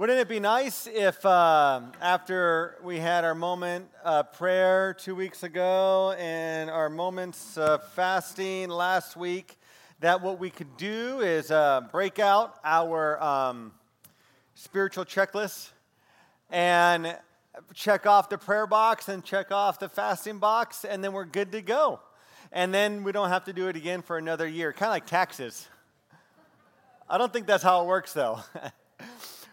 Wouldn't 0.00 0.18
it 0.18 0.28
be 0.28 0.40
nice 0.40 0.86
if, 0.86 1.26
uh, 1.26 1.82
after 2.00 2.78
we 2.82 2.98
had 2.98 3.22
our 3.22 3.34
moment 3.34 3.86
of 4.02 4.32
prayer 4.32 4.94
two 4.94 5.14
weeks 5.14 5.42
ago 5.42 6.12
and 6.12 6.70
our 6.70 6.88
moments 6.88 7.58
of 7.58 7.86
fasting 7.92 8.70
last 8.70 9.14
week, 9.14 9.58
that 9.98 10.22
what 10.22 10.40
we 10.40 10.48
could 10.48 10.74
do 10.78 11.20
is 11.20 11.50
uh, 11.50 11.82
break 11.92 12.18
out 12.18 12.58
our 12.64 13.22
um, 13.22 13.72
spiritual 14.54 15.04
checklist 15.04 15.68
and 16.48 17.14
check 17.74 18.06
off 18.06 18.30
the 18.30 18.38
prayer 18.38 18.66
box 18.66 19.10
and 19.10 19.22
check 19.22 19.52
off 19.52 19.78
the 19.80 19.88
fasting 19.90 20.38
box, 20.38 20.86
and 20.86 21.04
then 21.04 21.12
we're 21.12 21.26
good 21.26 21.52
to 21.52 21.60
go. 21.60 22.00
And 22.52 22.72
then 22.72 23.04
we 23.04 23.12
don't 23.12 23.28
have 23.28 23.44
to 23.44 23.52
do 23.52 23.68
it 23.68 23.76
again 23.76 24.00
for 24.00 24.16
another 24.16 24.48
year, 24.48 24.72
kind 24.72 24.88
of 24.88 24.94
like 24.94 25.04
taxes. 25.04 25.68
I 27.06 27.18
don't 27.18 27.30
think 27.30 27.46
that's 27.46 27.62
how 27.62 27.82
it 27.82 27.86
works, 27.86 28.14
though. 28.14 28.40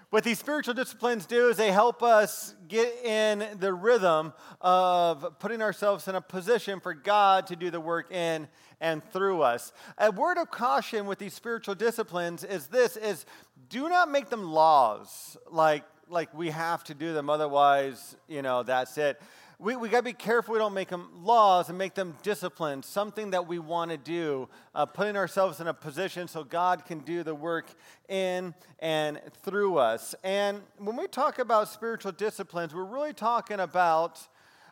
What 0.10 0.24
these 0.24 0.40
spiritual 0.40 0.74
disciplines 0.74 1.26
do 1.26 1.50
is 1.50 1.58
they 1.58 1.72
help 1.72 2.02
us 2.02 2.56
get 2.70 3.04
in 3.04 3.46
the 3.60 3.74
rhythm 3.74 4.32
of 4.62 5.38
putting 5.38 5.62
ourselves 5.62 6.08
in 6.08 6.16
a 6.16 6.22
position 6.22 6.80
for 6.80 6.94
God 6.94 7.48
to 7.48 7.58
do 7.58 7.70
the 7.70 7.82
work 7.82 8.10
in 8.10 8.48
and 8.80 9.04
through 9.12 9.42
us. 9.42 9.74
A 9.98 10.10
word 10.10 10.38
of 10.38 10.50
caution 10.50 11.08
with 11.08 11.20
these 11.20 11.34
spiritual 11.34 11.76
disciplines 11.76 12.46
is 12.46 12.68
this 12.68 12.96
is 12.96 13.26
do 13.68 13.90
not 13.90 14.10
make 14.10 14.30
them 14.30 14.50
laws 14.50 15.36
like 15.52 15.84
like 16.10 16.34
we 16.34 16.52
have 16.52 16.86
to 16.86 16.94
do 16.94 17.12
them 17.12 17.30
otherwise, 17.30 18.16
you 18.30 18.42
know, 18.42 18.64
that's 18.64 18.98
it 18.98 19.20
we, 19.60 19.76
we 19.76 19.90
got 19.90 20.00
to 20.00 20.04
be 20.04 20.14
careful 20.14 20.54
we 20.54 20.60
don't 20.60 20.76
make 20.76 20.90
them 20.90 21.10
laws 21.24 21.70
and 21.70 21.78
make 21.78 21.96
them 21.96 22.16
disciplines, 22.22 22.86
something 22.86 23.32
that 23.32 23.48
we 23.48 23.58
want 23.58 23.90
to 23.90 23.98
do, 23.98 24.48
uh, 24.76 24.86
putting 24.86 25.16
ourselves 25.16 25.60
in 25.60 25.68
a 25.68 25.74
position 25.74 26.28
so 26.28 26.44
God 26.44 26.86
can 26.86 27.00
do 27.00 27.24
the 27.24 27.34
work 27.34 27.66
in 28.08 28.54
and 28.80 29.20
through 29.44 29.78
us. 29.78 30.14
And 30.24 30.62
when 30.78 30.96
we 30.96 31.08
talk 31.08 31.40
about 31.40 31.70
spiritual 31.70 32.12
disciplines, 32.12 32.76
we're 32.76 32.86
really 32.86 33.14
talking 33.14 33.60
about 33.60 34.20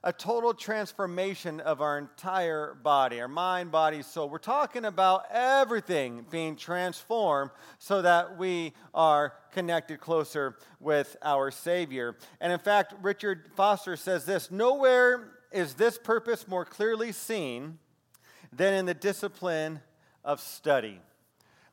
a 0.05 0.13
total 0.13 0.53
transformation 0.53 1.59
of 1.59 1.81
our 1.81 1.97
entire 1.97 2.75
body, 2.83 3.19
our 3.19 3.27
mind, 3.27 3.71
body, 3.71 4.03
soul. 4.03 4.29
We're 4.29 4.37
talking 4.37 4.85
about 4.85 5.25
everything 5.31 6.27
being 6.29 6.55
transformed 6.55 7.49
so 7.79 8.03
that 8.03 8.37
we 8.37 8.73
are 8.93 9.33
connected 9.51 9.99
closer 9.99 10.57
with 10.79 11.17
our 11.23 11.49
Savior. 11.49 12.17
And 12.39 12.53
in 12.53 12.59
fact, 12.59 12.93
Richard 13.01 13.49
Foster 13.55 13.95
says 13.95 14.25
this 14.25 14.51
Nowhere 14.51 15.31
is 15.51 15.73
this 15.73 15.97
purpose 15.97 16.47
more 16.47 16.65
clearly 16.65 17.11
seen 17.11 17.79
than 18.53 18.75
in 18.75 18.85
the 18.85 18.93
discipline 18.93 19.81
of 20.23 20.39
study. 20.39 21.01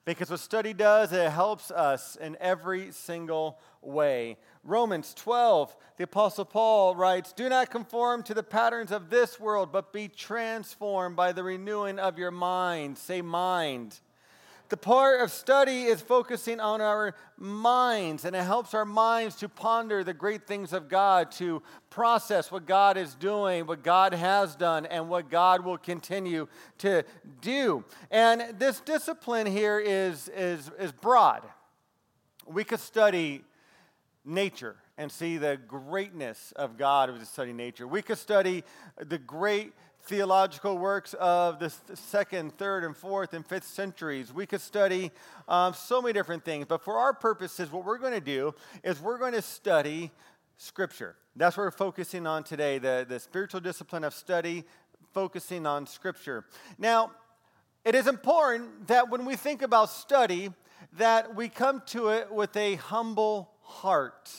Because 0.06 0.30
what 0.30 0.40
study 0.40 0.72
does, 0.72 1.12
it 1.12 1.30
helps 1.30 1.70
us 1.70 2.16
in 2.16 2.36
every 2.40 2.92
single 2.92 3.60
way. 3.82 4.36
Romans 4.64 5.12
12, 5.14 5.76
the 5.96 6.04
Apostle 6.04 6.44
Paul 6.44 6.94
writes, 6.94 7.32
Do 7.32 7.48
not 7.48 7.70
conform 7.70 8.22
to 8.24 8.34
the 8.34 8.44
patterns 8.44 8.92
of 8.92 9.10
this 9.10 9.40
world, 9.40 9.70
but 9.72 9.92
be 9.92 10.06
transformed 10.06 11.16
by 11.16 11.32
the 11.32 11.42
renewing 11.42 11.98
of 11.98 12.16
your 12.16 12.30
mind. 12.30 12.96
Say, 12.96 13.22
mind. 13.22 13.98
The 14.68 14.76
part 14.78 15.20
of 15.20 15.30
study 15.30 15.82
is 15.82 16.00
focusing 16.00 16.58
on 16.58 16.80
our 16.80 17.14
minds, 17.36 18.24
and 18.24 18.34
it 18.34 18.42
helps 18.42 18.72
our 18.72 18.86
minds 18.86 19.34
to 19.36 19.48
ponder 19.48 20.02
the 20.02 20.14
great 20.14 20.46
things 20.46 20.72
of 20.72 20.88
God, 20.88 21.30
to 21.32 21.62
process 21.90 22.50
what 22.50 22.64
God 22.64 22.96
is 22.96 23.14
doing, 23.14 23.66
what 23.66 23.82
God 23.82 24.14
has 24.14 24.56
done, 24.56 24.86
and 24.86 25.10
what 25.10 25.28
God 25.28 25.62
will 25.62 25.76
continue 25.76 26.46
to 26.78 27.02
do. 27.42 27.84
And 28.10 28.58
this 28.58 28.80
discipline 28.80 29.46
here 29.46 29.78
is, 29.78 30.28
is, 30.28 30.70
is 30.78 30.92
broad. 30.92 31.42
We 32.46 32.64
could 32.64 32.80
study 32.80 33.44
nature 34.24 34.76
and 34.98 35.10
see 35.10 35.36
the 35.36 35.58
greatness 35.66 36.52
of 36.56 36.76
God 36.76 37.10
as 37.10 37.18
we 37.18 37.24
study 37.24 37.52
nature. 37.52 37.86
We 37.86 38.02
could 38.02 38.18
study 38.18 38.64
the 38.98 39.18
great 39.18 39.72
theological 40.04 40.78
works 40.78 41.14
of 41.14 41.58
the 41.58 41.72
second, 41.94 42.56
third, 42.58 42.84
and 42.84 42.96
fourth, 42.96 43.34
and 43.34 43.46
fifth 43.46 43.66
centuries. 43.66 44.32
We 44.32 44.46
could 44.46 44.60
study 44.60 45.12
um, 45.48 45.74
so 45.74 46.02
many 46.02 46.12
different 46.12 46.44
things. 46.44 46.66
But 46.68 46.82
for 46.82 46.98
our 46.98 47.12
purposes, 47.12 47.70
what 47.70 47.84
we're 47.84 47.98
going 47.98 48.12
to 48.12 48.20
do 48.20 48.54
is 48.82 49.00
we're 49.00 49.18
going 49.18 49.34
to 49.34 49.42
study 49.42 50.10
Scripture. 50.56 51.16
That's 51.34 51.56
what 51.56 51.64
we're 51.64 51.70
focusing 51.70 52.26
on 52.26 52.44
today 52.44 52.78
the, 52.78 53.06
the 53.08 53.18
spiritual 53.18 53.60
discipline 53.60 54.04
of 54.04 54.12
study, 54.14 54.64
focusing 55.12 55.66
on 55.66 55.86
Scripture. 55.86 56.44
Now, 56.78 57.12
it 57.84 57.94
is 57.94 58.06
important 58.06 58.86
that 58.88 59.08
when 59.10 59.24
we 59.24 59.34
think 59.36 59.62
about 59.62 59.90
study, 59.90 60.52
that 60.94 61.34
we 61.34 61.48
come 61.48 61.82
to 61.86 62.08
it 62.08 62.30
with 62.30 62.56
a 62.56 62.76
humble 62.76 63.50
heart. 63.72 64.30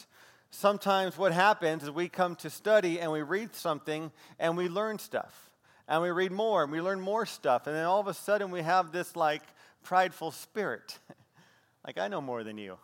Sometimes 0.52 1.18
what 1.18 1.32
happens 1.32 1.84
is 1.84 1.92
we 1.92 2.08
come 2.10 2.36
to 2.38 2.50
study 2.50 3.00
and 3.00 3.12
we 3.12 3.22
read 3.22 3.56
something 3.56 4.12
and 4.40 4.56
we 4.56 4.70
learn 4.70 5.00
stuff. 5.00 5.50
And 5.88 6.02
we 6.02 6.12
read 6.12 6.32
more 6.32 6.64
and 6.64 6.72
we 6.72 6.80
learn 6.80 7.02
more 7.02 7.26
stuff. 7.26 7.68
And 7.68 7.76
then 7.76 7.86
all 7.86 8.00
of 8.00 8.08
a 8.08 8.14
sudden 8.14 8.52
we 8.52 8.62
have 8.62 8.92
this 8.92 9.16
like 9.16 9.42
prideful 9.84 10.32
spirit. 10.32 11.00
like, 11.86 11.98
I 11.98 12.08
know 12.08 12.22
more 12.22 12.44
than 12.44 12.58
you. 12.58 12.78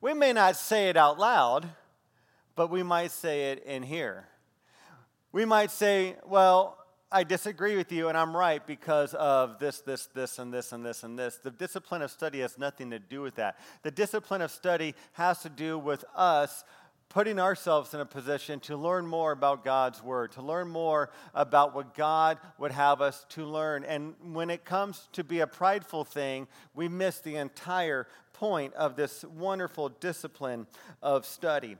We 0.00 0.14
may 0.14 0.32
not 0.32 0.56
say 0.56 0.88
it 0.88 0.96
out 0.96 1.18
loud, 1.18 1.68
but 2.54 2.70
we 2.70 2.82
might 2.82 3.10
say 3.10 3.52
it 3.52 3.64
in 3.64 3.82
here. 3.82 4.26
We 5.32 5.44
might 5.44 5.70
say, 5.70 6.16
well, 6.26 6.78
I 7.12 7.24
disagree 7.24 7.76
with 7.76 7.90
you 7.90 8.08
and 8.08 8.16
I'm 8.16 8.36
right 8.36 8.64
because 8.64 9.14
of 9.14 9.58
this, 9.58 9.80
this, 9.80 10.06
this, 10.14 10.38
and 10.38 10.54
this, 10.54 10.70
and 10.70 10.86
this, 10.86 11.02
and 11.02 11.18
this. 11.18 11.36
The 11.36 11.50
discipline 11.50 12.02
of 12.02 12.10
study 12.12 12.38
has 12.40 12.56
nothing 12.56 12.90
to 12.90 13.00
do 13.00 13.20
with 13.20 13.34
that. 13.34 13.58
The 13.82 13.90
discipline 13.90 14.42
of 14.42 14.52
study 14.52 14.94
has 15.14 15.42
to 15.42 15.48
do 15.48 15.76
with 15.76 16.04
us 16.14 16.64
putting 17.08 17.40
ourselves 17.40 17.92
in 17.94 18.00
a 18.00 18.06
position 18.06 18.60
to 18.60 18.76
learn 18.76 19.04
more 19.04 19.32
about 19.32 19.64
God's 19.64 20.00
Word, 20.00 20.30
to 20.32 20.42
learn 20.42 20.68
more 20.68 21.10
about 21.34 21.74
what 21.74 21.96
God 21.96 22.38
would 22.58 22.70
have 22.70 23.00
us 23.00 23.26
to 23.30 23.44
learn. 23.44 23.82
And 23.82 24.14
when 24.32 24.48
it 24.48 24.64
comes 24.64 25.08
to 25.14 25.24
be 25.24 25.40
a 25.40 25.48
prideful 25.48 26.04
thing, 26.04 26.46
we 26.74 26.86
miss 26.86 27.18
the 27.18 27.34
entire 27.34 28.06
point 28.32 28.72
of 28.74 28.94
this 28.94 29.24
wonderful 29.24 29.88
discipline 29.88 30.68
of 31.02 31.26
study. 31.26 31.76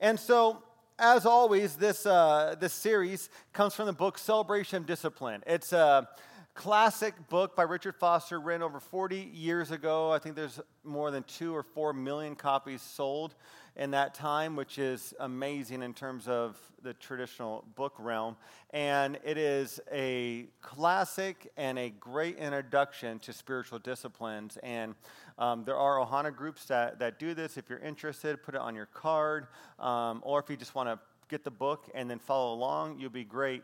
And 0.00 0.18
so, 0.18 0.64
as 0.98 1.26
always, 1.26 1.76
this, 1.76 2.06
uh, 2.06 2.54
this 2.58 2.72
series 2.72 3.30
comes 3.52 3.74
from 3.74 3.86
the 3.86 3.92
book 3.92 4.18
Celebration 4.18 4.76
of 4.78 4.86
Discipline. 4.86 5.42
It's 5.46 5.72
a 5.72 6.08
classic 6.54 7.14
book 7.28 7.56
by 7.56 7.62
Richard 7.62 7.96
Foster, 7.96 8.38
written 8.38 8.62
over 8.62 8.78
40 8.78 9.30
years 9.32 9.70
ago. 9.70 10.12
I 10.12 10.18
think 10.18 10.36
there's 10.36 10.60
more 10.84 11.10
than 11.10 11.22
two 11.22 11.54
or 11.54 11.62
four 11.62 11.92
million 11.92 12.36
copies 12.36 12.82
sold 12.82 13.34
in 13.76 13.92
that 13.92 14.12
time, 14.12 14.54
which 14.54 14.78
is 14.78 15.14
amazing 15.20 15.82
in 15.82 15.94
terms 15.94 16.28
of 16.28 16.58
the 16.82 16.92
traditional 16.94 17.64
book 17.74 17.94
realm. 17.98 18.36
And 18.70 19.18
it 19.24 19.38
is 19.38 19.80
a 19.90 20.46
classic 20.60 21.50
and 21.56 21.78
a 21.78 21.88
great 21.88 22.36
introduction 22.36 23.18
to 23.20 23.32
spiritual 23.32 23.78
disciplines. 23.78 24.58
And 24.62 24.94
um, 25.38 25.64
there 25.64 25.76
are 25.76 26.04
Ohana 26.04 26.34
groups 26.34 26.66
that, 26.66 26.98
that 26.98 27.18
do 27.18 27.32
this. 27.32 27.56
If 27.56 27.70
you're 27.70 27.78
interested, 27.78 28.42
put 28.42 28.54
it 28.54 28.60
on 28.60 28.74
your 28.74 28.86
card. 28.86 29.46
Um, 29.78 30.20
or 30.22 30.38
if 30.40 30.50
you 30.50 30.56
just 30.56 30.74
want 30.74 30.88
to 30.88 30.98
get 31.28 31.44
the 31.44 31.50
book 31.50 31.88
and 31.94 32.10
then 32.10 32.18
follow 32.18 32.52
along, 32.52 32.98
you'll 32.98 33.10
be 33.10 33.24
great. 33.24 33.62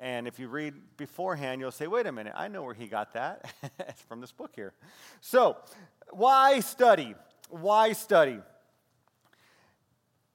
And 0.00 0.28
if 0.28 0.38
you 0.38 0.48
read 0.48 0.74
beforehand, 0.96 1.60
you'll 1.60 1.72
say, 1.72 1.88
wait 1.88 2.06
a 2.06 2.12
minute, 2.12 2.32
I 2.36 2.48
know 2.48 2.62
where 2.62 2.74
he 2.74 2.86
got 2.86 3.14
that. 3.14 3.52
it's 3.80 4.02
from 4.02 4.20
this 4.20 4.30
book 4.30 4.52
here. 4.54 4.72
So, 5.20 5.56
why 6.10 6.60
study? 6.60 7.14
Why 7.50 7.92
study? 7.92 8.38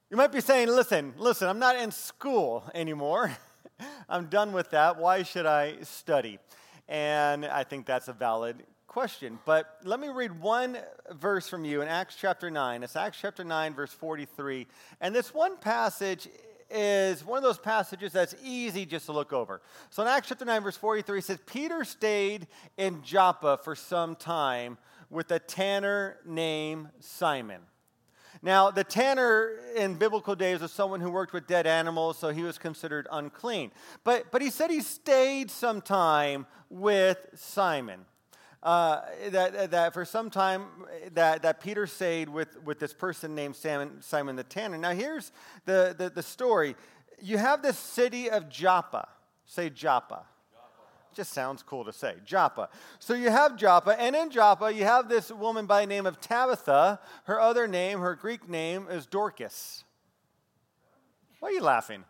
You 0.10 0.18
might 0.18 0.32
be 0.32 0.42
saying, 0.42 0.68
listen, 0.68 1.14
listen, 1.18 1.48
I'm 1.48 1.60
not 1.60 1.78
in 1.78 1.92
school 1.92 2.64
anymore. 2.74 3.32
I'm 4.10 4.28
done 4.28 4.52
with 4.52 4.72
that. 4.72 4.98
Why 4.98 5.24
should 5.24 5.46
I 5.46 5.78
study? 5.82 6.40
And 6.88 7.46
I 7.46 7.64
think 7.64 7.86
that's 7.86 8.10
a 8.10 8.14
valid 8.14 8.64
question. 8.86 9.40
But 9.46 9.78
let 9.84 10.00
me 10.00 10.10
read 10.10 10.40
one 10.40 10.78
verse 11.14 11.50
from 11.50 11.66
you 11.66 11.82
in 11.82 11.88
Acts 11.88 12.16
chapter 12.20 12.52
9. 12.52 12.84
It's 12.84 12.96
Acts 12.96 13.18
chapter 13.20 13.44
9, 13.44 13.74
verse 13.74 13.92
43. 13.92 14.68
And 15.02 15.16
this 15.16 15.34
one 15.34 15.58
passage 15.58 16.28
is 16.74 17.24
one 17.24 17.38
of 17.38 17.44
those 17.44 17.60
passages 17.60 18.12
that's 18.12 18.36
easy 18.44 18.86
just 18.86 19.06
to 19.06 19.12
look 19.12 19.32
over. 19.32 19.62
So 19.90 20.02
in 20.02 20.08
Acts 20.08 20.30
chapter 20.30 20.46
9, 20.46 20.64
verse 20.64 20.78
43, 20.78 21.20
it 21.20 21.24
says, 21.24 21.40
Peter 21.46 21.84
stayed 21.84 22.48
in 22.78 23.04
Joppa 23.04 23.60
for 23.64 23.76
some 23.76 24.16
time 24.16 24.78
with 25.10 25.32
a 25.32 25.40
tanner 25.40 26.18
named 26.26 26.90
Simon. 27.00 27.62
Now, 28.42 28.72
the 28.72 28.84
tanner 28.84 29.60
in 29.76 29.96
biblical 29.96 30.36
days 30.36 30.60
was 30.60 30.72
someone 30.72 31.00
who 31.00 31.12
worked 31.12 31.32
with 31.32 31.48
dead 31.48 31.66
animals, 31.68 32.18
so 32.18 32.30
he 32.30 32.42
was 32.42 32.58
considered 32.58 33.08
unclean. 33.12 33.72
But, 34.04 34.32
but 34.32 34.42
he 34.42 34.50
said 34.50 34.70
he 34.70 34.82
stayed 34.82 35.50
some 35.50 35.82
time 35.82 36.46
with 36.70 37.26
Simon. 37.36 38.06
Uh, 38.64 39.02
that, 39.28 39.72
that 39.72 39.94
for 39.94 40.06
some 40.06 40.30
time 40.30 40.68
that, 41.12 41.42
that 41.42 41.60
Peter 41.60 41.86
stayed 41.86 42.30
with, 42.30 42.64
with 42.64 42.80
this 42.80 42.94
person 42.94 43.36
named 43.36 43.58
Simon, 43.58 44.02
Simon 44.02 44.38
the 44.38 44.44
Tanner. 44.44 44.78
Now, 44.78 44.92
here's 44.92 45.34
the, 45.66 45.94
the, 45.98 46.10
the 46.10 46.24
story. 46.24 46.78
You 47.22 47.38
have 47.38 47.62
this 47.62 47.78
city 47.78 48.30
of 48.30 48.48
Joppa. 48.48 49.10
Say 49.46 49.70
Joppa. 49.70 50.24
Just 51.14 51.34
sounds 51.34 51.62
cool 51.62 51.84
to 51.84 51.92
say. 51.92 52.16
Joppa. 52.26 52.70
So 53.00 53.14
you 53.14 53.30
have 53.30 53.58
Joppa, 53.58 54.00
and 54.00 54.16
in 54.16 54.30
Joppa, 54.30 54.74
you 54.74 54.86
have 54.86 55.10
this 55.10 55.30
woman 55.30 55.66
by 55.66 55.82
the 55.82 55.88
name 55.88 56.06
of 56.06 56.22
Tabitha. 56.22 57.02
Her 57.26 57.42
other 57.42 57.68
name, 57.68 58.00
her 58.00 58.16
Greek 58.16 58.50
name, 58.50 58.88
is 58.90 59.06
Dorcas. 59.06 59.84
Why 61.42 61.50
are 61.50 61.52
you 61.52 61.62
laughing? 61.62 62.06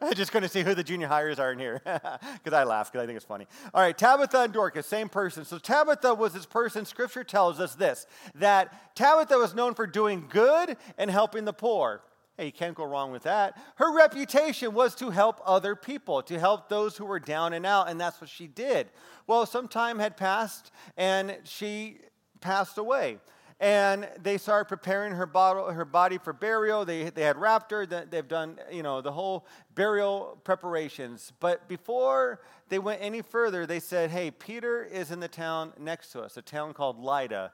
I'm 0.02 0.14
just 0.14 0.32
going 0.32 0.42
to 0.42 0.48
see 0.48 0.62
who 0.62 0.74
the 0.74 0.82
junior 0.82 1.08
hires 1.08 1.38
are 1.38 1.52
in 1.52 1.58
here 1.58 1.80
because 1.84 2.52
I 2.52 2.64
laugh 2.64 2.90
because 2.90 3.04
I 3.04 3.06
think 3.06 3.16
it's 3.16 3.24
funny. 3.24 3.46
All 3.74 3.82
right, 3.82 3.96
Tabitha 3.96 4.42
and 4.42 4.52
Dorcas, 4.52 4.86
same 4.86 5.08
person. 5.08 5.44
So 5.44 5.58
Tabitha 5.58 6.14
was 6.14 6.32
this 6.32 6.46
person, 6.46 6.86
scripture 6.86 7.24
tells 7.24 7.60
us 7.60 7.74
this 7.74 8.06
that 8.36 8.94
Tabitha 8.94 9.36
was 9.36 9.54
known 9.54 9.74
for 9.74 9.86
doing 9.86 10.26
good 10.28 10.76
and 10.96 11.10
helping 11.10 11.44
the 11.44 11.52
poor. 11.52 12.02
Hey, 12.38 12.46
you 12.46 12.52
can't 12.52 12.74
go 12.74 12.84
wrong 12.84 13.12
with 13.12 13.24
that. 13.24 13.58
Her 13.76 13.94
reputation 13.94 14.72
was 14.72 14.94
to 14.94 15.10
help 15.10 15.42
other 15.44 15.76
people, 15.76 16.22
to 16.22 16.38
help 16.38 16.70
those 16.70 16.96
who 16.96 17.04
were 17.04 17.20
down 17.20 17.52
and 17.52 17.66
out, 17.66 17.90
and 17.90 18.00
that's 18.00 18.18
what 18.18 18.30
she 18.30 18.46
did. 18.46 18.88
Well, 19.26 19.44
some 19.44 19.68
time 19.68 19.98
had 19.98 20.16
passed 20.16 20.72
and 20.96 21.36
she 21.44 21.98
passed 22.40 22.78
away 22.78 23.18
and 23.60 24.08
they 24.22 24.38
started 24.38 24.64
preparing 24.64 25.12
her, 25.12 25.26
bottle, 25.26 25.70
her 25.70 25.84
body 25.84 26.16
for 26.16 26.32
burial. 26.32 26.86
They, 26.86 27.10
they 27.10 27.22
had 27.22 27.36
wrapped 27.36 27.70
her. 27.72 27.84
They've 27.84 28.26
done, 28.26 28.58
you 28.72 28.82
know, 28.82 29.02
the 29.02 29.12
whole 29.12 29.46
burial 29.74 30.40
preparations. 30.44 31.32
But 31.40 31.68
before 31.68 32.40
they 32.70 32.78
went 32.78 33.02
any 33.02 33.20
further, 33.20 33.66
they 33.66 33.78
said, 33.78 34.10
hey, 34.10 34.30
Peter 34.30 34.82
is 34.82 35.10
in 35.10 35.20
the 35.20 35.28
town 35.28 35.74
next 35.78 36.10
to 36.12 36.22
us, 36.22 36.38
a 36.38 36.42
town 36.42 36.72
called 36.72 36.98
Lydda. 36.98 37.52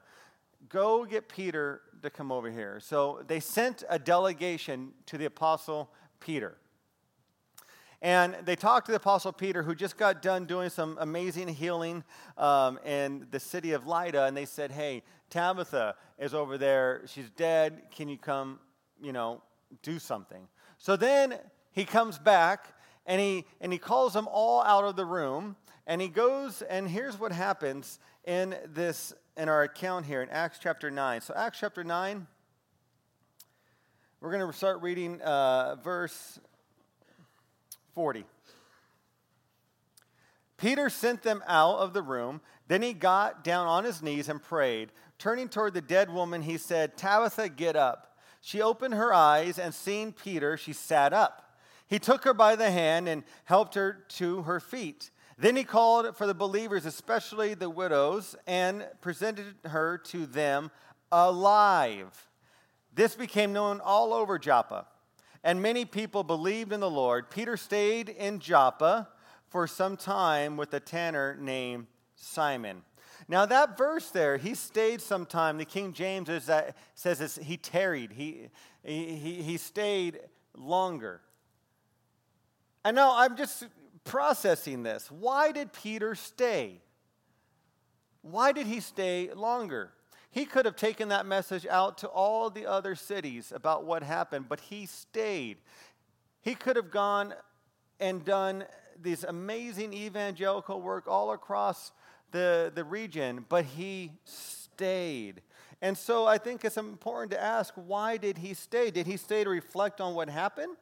Go 0.68 1.04
get 1.04 1.28
Peter 1.28 1.82
to 2.02 2.10
come 2.10 2.30
over 2.30 2.50
here. 2.50 2.78
So 2.80 3.24
they 3.26 3.40
sent 3.40 3.82
a 3.88 3.98
delegation 3.98 4.92
to 5.06 5.18
the 5.18 5.24
apostle 5.24 5.90
Peter. 6.20 6.56
And 8.02 8.36
they 8.44 8.56
talked 8.56 8.86
to 8.86 8.92
the 8.92 8.96
Apostle 8.96 9.32
Peter, 9.32 9.62
who 9.62 9.74
just 9.74 9.96
got 9.96 10.22
done 10.22 10.44
doing 10.44 10.70
some 10.70 10.98
amazing 11.00 11.48
healing 11.48 12.04
um, 12.36 12.78
in 12.84 13.26
the 13.30 13.40
city 13.40 13.72
of 13.72 13.86
Lydda. 13.86 14.24
And 14.24 14.36
they 14.36 14.44
said, 14.44 14.70
Hey, 14.70 15.02
Tabitha 15.30 15.94
is 16.18 16.34
over 16.34 16.58
there. 16.58 17.02
She's 17.06 17.30
dead. 17.30 17.82
Can 17.90 18.08
you 18.08 18.18
come, 18.18 18.60
you 19.00 19.12
know, 19.12 19.42
do 19.82 19.98
something? 19.98 20.46
So 20.78 20.96
then 20.96 21.38
he 21.72 21.84
comes 21.84 22.18
back 22.18 22.74
and 23.06 23.20
he, 23.20 23.44
and 23.60 23.72
he 23.72 23.78
calls 23.78 24.12
them 24.12 24.28
all 24.30 24.62
out 24.62 24.84
of 24.84 24.96
the 24.96 25.04
room. 25.04 25.56
And 25.86 26.00
he 26.00 26.08
goes, 26.08 26.62
and 26.62 26.88
here's 26.88 27.18
what 27.18 27.32
happens 27.32 27.98
in 28.24 28.56
this 28.66 29.14
in 29.36 29.48
our 29.48 29.62
account 29.62 30.06
here 30.06 30.22
in 30.22 30.30
Acts 30.30 30.58
chapter 30.60 30.90
9. 30.90 31.20
So, 31.20 31.34
Acts 31.36 31.58
chapter 31.60 31.84
9, 31.84 32.26
we're 34.20 34.32
going 34.32 34.50
to 34.50 34.56
start 34.56 34.80
reading 34.80 35.20
uh, 35.20 35.76
verse 35.76 36.40
40. 37.96 38.26
Peter 40.58 40.90
sent 40.90 41.22
them 41.22 41.42
out 41.46 41.78
of 41.78 41.94
the 41.94 42.02
room. 42.02 42.42
Then 42.68 42.82
he 42.82 42.92
got 42.92 43.42
down 43.42 43.66
on 43.66 43.84
his 43.84 44.02
knees 44.02 44.28
and 44.28 44.42
prayed. 44.42 44.92
Turning 45.18 45.48
toward 45.48 45.72
the 45.72 45.80
dead 45.80 46.12
woman, 46.12 46.42
he 46.42 46.58
said, 46.58 46.98
Tabitha, 46.98 47.48
get 47.48 47.74
up. 47.74 48.18
She 48.42 48.60
opened 48.60 48.92
her 48.92 49.14
eyes, 49.14 49.58
and 49.58 49.72
seeing 49.74 50.12
Peter, 50.12 50.58
she 50.58 50.74
sat 50.74 51.14
up. 51.14 51.56
He 51.88 51.98
took 51.98 52.24
her 52.24 52.34
by 52.34 52.54
the 52.54 52.70
hand 52.70 53.08
and 53.08 53.24
helped 53.44 53.74
her 53.76 54.04
to 54.08 54.42
her 54.42 54.60
feet. 54.60 55.10
Then 55.38 55.56
he 55.56 55.64
called 55.64 56.18
for 56.18 56.26
the 56.26 56.34
believers, 56.34 56.84
especially 56.84 57.54
the 57.54 57.70
widows, 57.70 58.36
and 58.46 58.86
presented 59.00 59.54
her 59.64 59.96
to 60.08 60.26
them 60.26 60.70
alive. 61.10 62.28
This 62.92 63.14
became 63.14 63.54
known 63.54 63.80
all 63.80 64.12
over 64.12 64.38
Joppa 64.38 64.86
and 65.46 65.62
many 65.62 65.84
people 65.84 66.24
believed 66.24 66.72
in 66.72 66.80
the 66.80 66.90
Lord. 66.90 67.30
Peter 67.30 67.56
stayed 67.56 68.08
in 68.08 68.40
Joppa 68.40 69.08
for 69.48 69.68
some 69.68 69.96
time 69.96 70.56
with 70.56 70.74
a 70.74 70.80
tanner 70.80 71.38
named 71.40 71.86
Simon. 72.16 72.82
Now, 73.28 73.46
that 73.46 73.78
verse 73.78 74.10
there, 74.10 74.38
he 74.38 74.56
stayed 74.56 75.00
some 75.00 75.24
time. 75.24 75.56
The 75.56 75.64
King 75.64 75.92
James 75.92 76.28
is 76.28 76.46
that, 76.46 76.76
says 76.96 77.38
he 77.40 77.56
tarried, 77.56 78.10
he, 78.10 78.48
he, 78.82 79.40
he 79.40 79.56
stayed 79.56 80.18
longer. 80.56 81.20
And 82.84 82.96
now 82.96 83.16
I'm 83.16 83.36
just 83.36 83.66
processing 84.02 84.82
this. 84.82 85.08
Why 85.12 85.52
did 85.52 85.72
Peter 85.72 86.16
stay? 86.16 86.80
Why 88.22 88.50
did 88.50 88.66
he 88.66 88.80
stay 88.80 89.32
longer? 89.32 89.92
He 90.36 90.44
could 90.44 90.66
have 90.66 90.76
taken 90.76 91.08
that 91.08 91.24
message 91.24 91.64
out 91.64 91.96
to 91.96 92.08
all 92.08 92.50
the 92.50 92.66
other 92.66 92.94
cities 92.94 93.52
about 93.56 93.84
what 93.84 94.02
happened, 94.02 94.50
but 94.50 94.60
he 94.60 94.84
stayed. 94.84 95.56
He 96.42 96.54
could 96.54 96.76
have 96.76 96.90
gone 96.90 97.32
and 98.00 98.22
done 98.22 98.66
this 99.00 99.24
amazing 99.24 99.94
evangelical 99.94 100.82
work 100.82 101.08
all 101.08 101.32
across 101.32 101.90
the, 102.32 102.70
the 102.74 102.84
region, 102.84 103.46
but 103.48 103.64
he 103.64 104.12
stayed. 104.24 105.40
And 105.80 105.96
so 105.96 106.26
I 106.26 106.36
think 106.36 106.66
it's 106.66 106.76
important 106.76 107.30
to 107.30 107.42
ask 107.42 107.72
why 107.74 108.18
did 108.18 108.36
he 108.36 108.52
stay? 108.52 108.90
Did 108.90 109.06
he 109.06 109.16
stay 109.16 109.42
to 109.42 109.48
reflect 109.48 110.02
on 110.02 110.14
what 110.14 110.28
happened? 110.28 110.76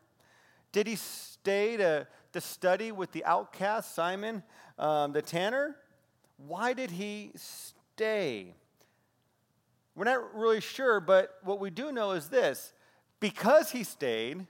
Did 0.72 0.88
he 0.88 0.96
stay 0.96 1.76
to, 1.76 2.08
to 2.32 2.40
study 2.40 2.90
with 2.90 3.12
the 3.12 3.24
outcast, 3.24 3.94
Simon 3.94 4.42
um, 4.80 5.12
the 5.12 5.22
tanner? 5.22 5.76
Why 6.38 6.72
did 6.72 6.90
he 6.90 7.30
stay? 7.36 8.56
We're 9.94 10.04
not 10.04 10.34
really 10.34 10.60
sure, 10.60 11.00
but 11.00 11.38
what 11.42 11.60
we 11.60 11.70
do 11.70 11.92
know 11.92 12.12
is 12.12 12.28
this 12.28 12.72
because 13.20 13.70
he 13.70 13.84
stayed, 13.84 14.46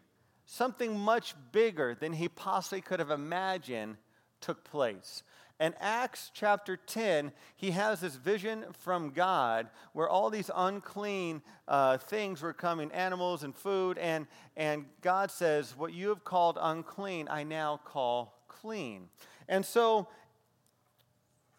something 0.46 0.99
much 0.99 1.35
bigger 1.52 1.94
than 1.94 2.12
he 2.14 2.29
possibly 2.29 2.81
could 2.81 2.99
have 2.99 3.11
imagined 3.11 3.96
took 4.41 4.64
place. 4.64 5.23
In 5.61 5.73
Acts 5.79 6.32
chapter 6.35 6.76
10, 6.76 7.32
he 7.56 7.70
has 7.70 8.00
this 8.00 8.17
vision 8.17 8.64
from 8.73 9.11
God 9.11 9.69
where 9.93 10.08
all 10.08 10.29
these 10.29 10.50
unclean 10.55 11.43
uh, 11.69 11.99
things 11.99 12.43
were 12.43 12.52
coming 12.52 12.91
animals 12.91 13.44
and 13.44 13.55
food. 13.55 13.96
And, 13.99 14.26
and 14.56 14.87
God 15.00 15.31
says, 15.31 15.76
What 15.76 15.93
you 15.93 16.08
have 16.08 16.25
called 16.25 16.58
unclean, 16.61 17.29
I 17.31 17.44
now 17.44 17.81
call 17.85 18.35
clean. 18.49 19.08
And 19.49 19.64
so 19.64 20.08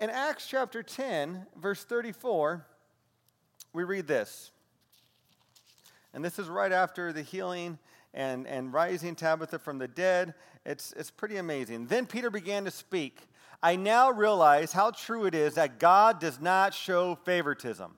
in 0.01 0.09
Acts 0.09 0.45
chapter 0.47 0.83
10, 0.83 1.47
verse 1.55 1.85
34, 1.85 2.65
we 3.75 3.83
read 3.83 4.07
this. 4.07 4.51
And 6.13 6.23
this 6.23 6.39
is 6.39 6.47
right 6.47 6.71
after 6.71 7.11
the 7.11 7.21
healing 7.21 7.77
and, 8.13 8.47
and 8.47 8.71
rising 8.71 9.15
Tabitha 9.15 9.59
from 9.59 9.77
the 9.77 9.87
dead. 9.87 10.33
It's, 10.65 10.93
it's 10.93 11.11
pretty 11.11 11.37
amazing. 11.37 11.87
Then 11.87 12.05
Peter 12.05 12.31
began 12.31 12.63
to 12.65 12.71
speak. 12.71 13.27
I 13.61 13.75
now 13.75 14.11
realize 14.11 14.71
how 14.71 14.91
true 14.91 15.25
it 15.25 15.35
is 15.35 15.55
that 15.55 15.79
God 15.79 16.19
does 16.19 16.39
not 16.39 16.73
show 16.73 17.15
favoritism, 17.25 17.95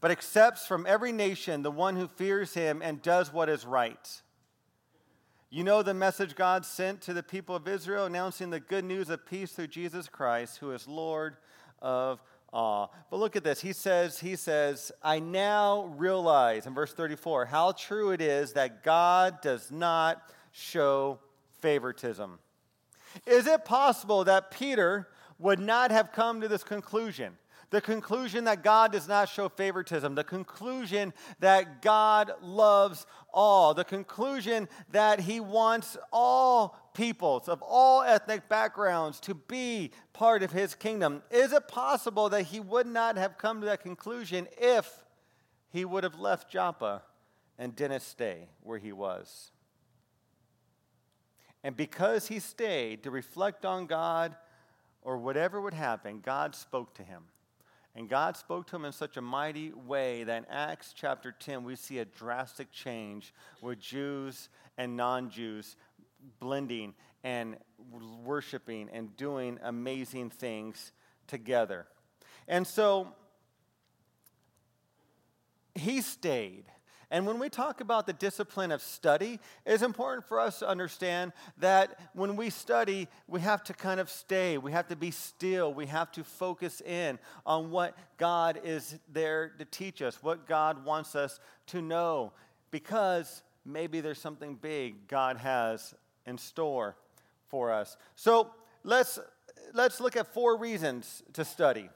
but 0.00 0.10
accepts 0.10 0.66
from 0.66 0.84
every 0.86 1.12
nation 1.12 1.62
the 1.62 1.70
one 1.70 1.94
who 1.94 2.08
fears 2.08 2.54
him 2.54 2.82
and 2.82 3.00
does 3.00 3.32
what 3.32 3.48
is 3.48 3.64
right. 3.64 4.22
You 5.48 5.64
know 5.64 5.82
the 5.82 5.94
message 5.94 6.34
God 6.36 6.64
sent 6.64 7.00
to 7.02 7.12
the 7.12 7.22
people 7.22 7.54
of 7.54 7.68
Israel, 7.68 8.06
announcing 8.06 8.50
the 8.50 8.60
good 8.60 8.84
news 8.84 9.10
of 9.10 9.26
peace 9.26 9.52
through 9.52 9.66
Jesus 9.68 10.08
Christ, 10.08 10.58
who 10.58 10.72
is 10.72 10.88
Lord 10.88 11.36
of 11.82 12.20
awe. 12.52 12.88
But 13.10 13.18
look 13.18 13.36
at 13.36 13.44
this. 13.44 13.60
He 13.60 13.72
says, 13.72 14.18
he 14.18 14.36
says, 14.36 14.92
I 15.02 15.20
now 15.20 15.92
realize 15.96 16.66
in 16.66 16.74
verse 16.74 16.92
34 16.92 17.46
how 17.46 17.72
true 17.72 18.10
it 18.10 18.20
is 18.20 18.52
that 18.54 18.82
God 18.82 19.40
does 19.40 19.70
not 19.70 20.22
show 20.52 21.18
favoritism. 21.60 22.38
Is 23.26 23.46
it 23.46 23.64
possible 23.64 24.24
that 24.24 24.50
Peter 24.50 25.08
would 25.38 25.58
not 25.58 25.90
have 25.90 26.12
come 26.12 26.40
to 26.40 26.48
this 26.48 26.62
conclusion? 26.62 27.36
The 27.70 27.80
conclusion 27.80 28.44
that 28.44 28.64
God 28.64 28.90
does 28.90 29.06
not 29.06 29.28
show 29.28 29.48
favoritism, 29.48 30.16
the 30.16 30.24
conclusion 30.24 31.12
that 31.38 31.82
God 31.82 32.32
loves 32.42 33.06
all, 33.32 33.74
the 33.74 33.84
conclusion 33.84 34.68
that 34.90 35.20
He 35.20 35.38
wants 35.38 35.96
all 36.12 36.89
peoples 37.00 37.48
of 37.48 37.62
all 37.62 38.02
ethnic 38.02 38.46
backgrounds 38.46 39.20
to 39.20 39.32
be 39.34 39.90
part 40.12 40.42
of 40.42 40.52
His 40.52 40.74
kingdom. 40.74 41.22
Is 41.30 41.50
it 41.54 41.66
possible 41.66 42.28
that 42.28 42.42
He 42.42 42.60
would 42.60 42.86
not 42.86 43.16
have 43.16 43.38
come 43.38 43.60
to 43.60 43.66
that 43.66 43.82
conclusion 43.82 44.46
if 44.58 45.02
He 45.70 45.86
would 45.86 46.04
have 46.04 46.18
left 46.18 46.50
Joppa 46.50 47.00
and 47.58 47.74
didn't 47.74 48.02
stay 48.02 48.50
where 48.62 48.78
He 48.78 48.92
was? 48.92 49.50
And 51.64 51.74
because 51.74 52.28
He 52.28 52.38
stayed 52.38 53.02
to 53.04 53.10
reflect 53.10 53.64
on 53.64 53.86
God 53.86 54.36
or 55.00 55.16
whatever 55.16 55.58
would 55.58 55.72
happen, 55.72 56.20
God 56.20 56.54
spoke 56.54 56.92
to 56.96 57.02
him. 57.02 57.22
And 57.96 58.08
God 58.08 58.36
spoke 58.36 58.66
to 58.68 58.76
him 58.76 58.84
in 58.84 58.92
such 58.92 59.16
a 59.16 59.22
mighty 59.22 59.72
way 59.72 60.22
that 60.24 60.36
in 60.36 60.44
Acts 60.48 60.92
chapter 60.94 61.32
10, 61.32 61.64
we 61.64 61.74
see 61.74 61.98
a 61.98 62.04
drastic 62.04 62.70
change 62.70 63.34
with 63.60 63.80
Jews 63.80 64.48
and 64.78 64.96
non 64.96 65.28
Jews 65.28 65.76
blending 66.38 66.94
and 67.22 67.56
worshiping 68.24 68.88
and 68.92 69.16
doing 69.16 69.58
amazing 69.62 70.30
things 70.30 70.92
together. 71.26 71.86
And 72.48 72.66
so 72.66 73.08
he 75.74 76.00
stayed. 76.00 76.64
And 77.12 77.26
when 77.26 77.40
we 77.40 77.48
talk 77.48 77.80
about 77.80 78.06
the 78.06 78.12
discipline 78.12 78.70
of 78.70 78.80
study, 78.80 79.40
it's 79.66 79.82
important 79.82 80.28
for 80.28 80.38
us 80.38 80.60
to 80.60 80.68
understand 80.68 81.32
that 81.58 81.98
when 82.14 82.36
we 82.36 82.50
study, 82.50 83.08
we 83.26 83.40
have 83.40 83.64
to 83.64 83.74
kind 83.74 83.98
of 83.98 84.08
stay, 84.08 84.58
we 84.58 84.70
have 84.70 84.86
to 84.88 84.96
be 84.96 85.10
still, 85.10 85.74
we 85.74 85.86
have 85.86 86.12
to 86.12 86.22
focus 86.22 86.80
in 86.80 87.18
on 87.44 87.72
what 87.72 87.98
God 88.16 88.60
is 88.62 88.96
there 89.12 89.52
to 89.58 89.64
teach 89.64 90.02
us, 90.02 90.22
what 90.22 90.46
God 90.46 90.84
wants 90.84 91.16
us 91.16 91.40
to 91.68 91.82
know, 91.82 92.32
because 92.70 93.42
maybe 93.64 94.00
there's 94.00 94.20
something 94.20 94.54
big 94.54 95.08
God 95.08 95.36
has 95.36 95.94
in 96.30 96.38
store 96.38 96.96
for 97.48 97.70
us. 97.70 97.98
So 98.16 98.50
let's, 98.82 99.18
let's 99.74 100.00
look 100.00 100.16
at 100.16 100.32
four 100.32 100.56
reasons 100.56 101.22
to 101.34 101.44
study. 101.44 101.90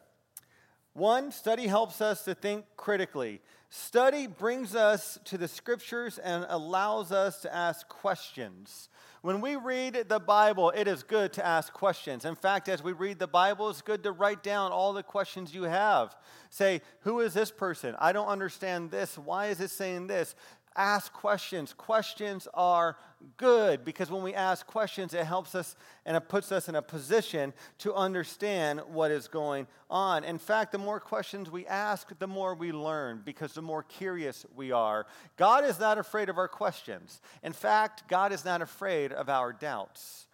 One, 0.93 1.33
study 1.33 1.67
helps 1.67 2.01
us 2.01 2.25
to 2.25 2.35
think 2.35 2.67
critically. 2.77 3.41
Study 3.71 4.29
brings 4.29 4.77
us 4.77 5.19
to 5.25 5.39
the 5.39 5.49
scriptures 5.49 6.19
and 6.19 6.47
allows 6.49 7.11
us 7.11 7.41
to 7.41 7.53
ask 7.53 7.89
questions. 7.89 8.89
When 9.23 9.41
we 9.41 9.57
read 9.57 10.05
the 10.09 10.21
Bible, 10.21 10.71
it 10.71 10.87
is 10.87 11.03
good 11.03 11.33
to 11.33 11.45
ask 11.45 11.73
questions. 11.73 12.25
In 12.25 12.37
fact, 12.37 12.69
as 12.69 12.85
we 12.85 12.93
read 12.93 13.19
the 13.19 13.27
Bible, 13.27 13.71
it's 13.71 13.81
good 13.81 14.03
to 14.05 14.13
write 14.13 14.43
down 14.43 14.71
all 14.71 14.93
the 14.93 15.03
questions 15.03 15.55
you 15.55 15.63
have. 15.63 16.15
Say, 16.51 16.83
Who 17.01 17.21
is 17.21 17.35
this 17.35 17.51
person? 17.51 17.97
I 17.99 18.13
don't 18.13 18.29
understand 18.29 18.91
this. 18.91 19.17
Why 19.19 19.47
is 19.47 19.61
it 19.61 19.71
saying 19.71 20.07
this? 20.07 20.37
Ask 20.77 21.13
questions. 21.13 21.73
Questions 21.73 22.49
are 22.55 22.97
good 23.37 23.85
because 23.85 24.11
when 24.11 24.23
we 24.23 24.35
ask 24.35 24.67
questions, 24.67 25.15
it 25.15 25.25
helps 25.25 25.55
us 25.55 25.77
and 26.05 26.17
it 26.17 26.29
puts 26.29 26.53
us 26.53 26.69
in 26.69 26.75
a 26.75 26.83
position 26.83 27.53
to 27.79 27.95
understand 27.95 28.81
what 28.89 29.11
is 29.11 29.29
going 29.29 29.67
on. 29.89 30.25
In 30.25 30.39
fact, 30.39 30.73
the 30.73 30.79
more 30.79 31.01
questions 31.01 31.51
we 31.51 31.67
ask, 31.67 32.11
the 32.19 32.27
more 32.27 32.55
we 32.55 32.73
learn 32.73 33.23
because 33.25 33.55
the 33.55 33.63
more 33.63 33.83
curious 33.83 34.45
we 34.55 34.73
are. 34.73 35.07
God 35.37 35.65
is 35.65 35.79
not 35.79 35.99
afraid 35.99 36.29
of 36.29 36.39
our 36.39 36.49
questions. 36.49 37.21
In 37.43 37.53
fact, 37.53 38.09
God 38.09 38.33
is 38.33 38.45
not 38.45 38.63
afraid 38.63 39.13
of 39.13 39.29
our 39.29 39.53
doubts. 39.53 40.27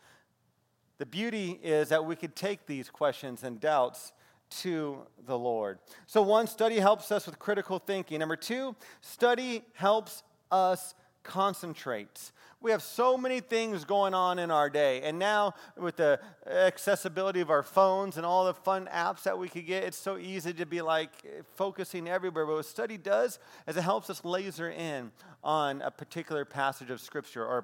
The 0.99 1.07
beauty 1.07 1.59
is 1.63 1.89
that 1.89 2.05
we 2.05 2.17
could 2.17 2.37
take 2.37 2.67
these 2.67 2.91
questions 2.91 3.43
and 3.43 3.59
doubts 3.59 4.13
to 4.51 4.99
the 5.27 5.39
Lord. 5.39 5.79
So, 6.07 6.23
one, 6.23 6.47
study 6.47 6.77
helps 6.77 7.13
us 7.13 7.27
with 7.27 7.39
critical 7.39 7.79
thinking. 7.79 8.19
Number 8.19 8.37
two, 8.37 8.75
study 9.01 9.63
helps 9.75 10.23
us 10.51 10.95
concentrate. 11.23 12.33
We 12.63 12.73
have 12.73 12.83
so 12.83 13.17
many 13.17 13.41
things 13.41 13.85
going 13.85 14.13
on 14.13 14.39
in 14.39 14.51
our 14.51 14.69
day. 14.69 15.01
And 15.03 15.19
now, 15.19 15.55
with 15.79 15.97
the 15.97 16.21
accessibility 16.47 17.41
of 17.41 17.49
our 17.49 17.63
phones 17.63 18.19
and 18.19 18.27
all 18.27 18.45
the 18.45 18.53
fun 18.53 18.87
apps 18.93 19.23
that 19.23 19.39
we 19.39 19.49
could 19.49 19.67
get, 19.67 19.85
it's 19.85 19.97
so 19.97 20.19
easy 20.19 20.53
to 20.53 20.67
be 20.67 20.83
like 20.83 21.11
focusing 21.55 22.07
everywhere. 22.07 22.45
But 22.45 22.57
what 22.57 22.67
study 22.67 22.99
does 22.99 23.39
is 23.67 23.79
it 23.79 23.83
helps 23.83 24.11
us 24.11 24.25
laser 24.25 24.71
in 24.71 25.11
on 25.43 25.81
a 25.81 25.91
particular 25.91 26.45
passage 26.45 26.91
of 26.91 27.01
Scripture 27.01 27.47
or 27.47 27.59
a 27.59 27.63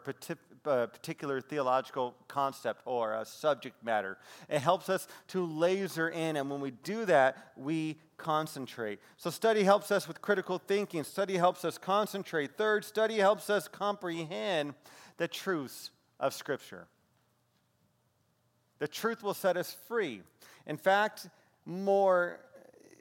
particular 0.66 1.40
theological 1.40 2.14
concept 2.28 2.82
or 2.84 3.14
a 3.14 3.24
subject 3.24 3.82
matter. 3.84 4.18
It 4.48 4.60
helps 4.60 4.88
us 4.88 5.06
to 5.28 5.44
laser 5.44 6.08
in. 6.08 6.36
And 6.36 6.50
when 6.50 6.60
we 6.60 6.70
do 6.70 7.04
that, 7.06 7.52
we 7.56 7.98
concentrate. 8.16 8.98
So, 9.16 9.30
study 9.30 9.62
helps 9.62 9.90
us 9.90 10.08
with 10.08 10.20
critical 10.20 10.58
thinking. 10.58 11.04
Study 11.04 11.36
helps 11.36 11.64
us 11.64 11.78
concentrate. 11.78 12.56
Third, 12.56 12.84
study 12.84 13.16
helps 13.16 13.50
us 13.50 13.68
comprehend 13.68 14.74
the 15.16 15.28
truths 15.28 15.90
of 16.20 16.34
Scripture. 16.34 16.86
The 18.78 18.88
truth 18.88 19.22
will 19.22 19.34
set 19.34 19.56
us 19.56 19.76
free. 19.88 20.22
In 20.66 20.76
fact, 20.76 21.28
more 21.64 22.40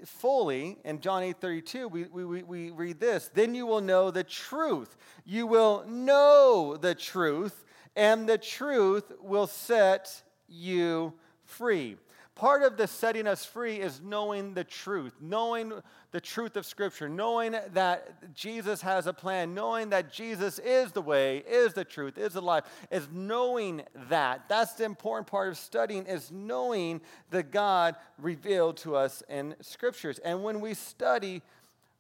fully 0.06 0.78
in 0.84 1.02
John 1.02 1.24
8 1.24 1.40
32, 1.40 1.88
we, 1.88 2.04
we, 2.06 2.44
we 2.44 2.72
read 2.72 3.00
this 3.00 3.30
Then 3.34 3.56
you 3.56 3.66
will 3.66 3.82
know 3.82 4.12
the 4.12 4.24
truth. 4.24 4.96
You 5.26 5.48
will 5.48 5.84
know 5.88 6.78
the 6.80 6.96
truth, 6.96 7.66
and 7.96 8.28
the 8.28 8.38
truth 8.38 9.12
will 9.20 9.48
set 9.48 10.24
you 10.48 11.14
free. 11.44 11.98
Part 12.36 12.64
of 12.64 12.76
the 12.76 12.86
setting 12.86 13.28
us 13.28 13.46
free 13.46 13.80
is 13.80 14.02
knowing 14.04 14.56
the 14.56 14.66
truth, 14.66 15.14
knowing 15.22 15.72
the 16.12 16.20
truth 16.20 16.58
of 16.58 16.66
Scripture, 16.66 17.08
knowing 17.08 17.56
that 17.72 18.34
Jesus 18.36 18.82
has 18.82 19.08
a 19.08 19.14
plan, 19.14 19.54
knowing 19.54 19.92
that 19.92 20.12
Jesus 20.12 20.60
is 20.60 20.92
the 20.92 21.02
way, 21.02 21.38
is 21.48 21.72
the 21.74 21.86
truth, 21.86 22.18
is 22.18 22.34
the 22.34 22.42
life, 22.42 22.66
is 22.92 23.08
knowing 23.10 23.84
that. 24.10 24.50
That's 24.50 24.74
the 24.74 24.84
important 24.84 25.28
part 25.28 25.48
of 25.48 25.58
studying, 25.58 26.08
is 26.08 26.30
knowing 26.30 27.00
the 27.30 27.42
God 27.42 27.96
revealed 28.18 28.76
to 28.78 28.98
us 28.98 29.24
in 29.30 29.56
Scriptures. 29.62 30.20
And 30.20 30.44
when 30.44 30.60
we 30.60 30.74
study, 30.74 31.42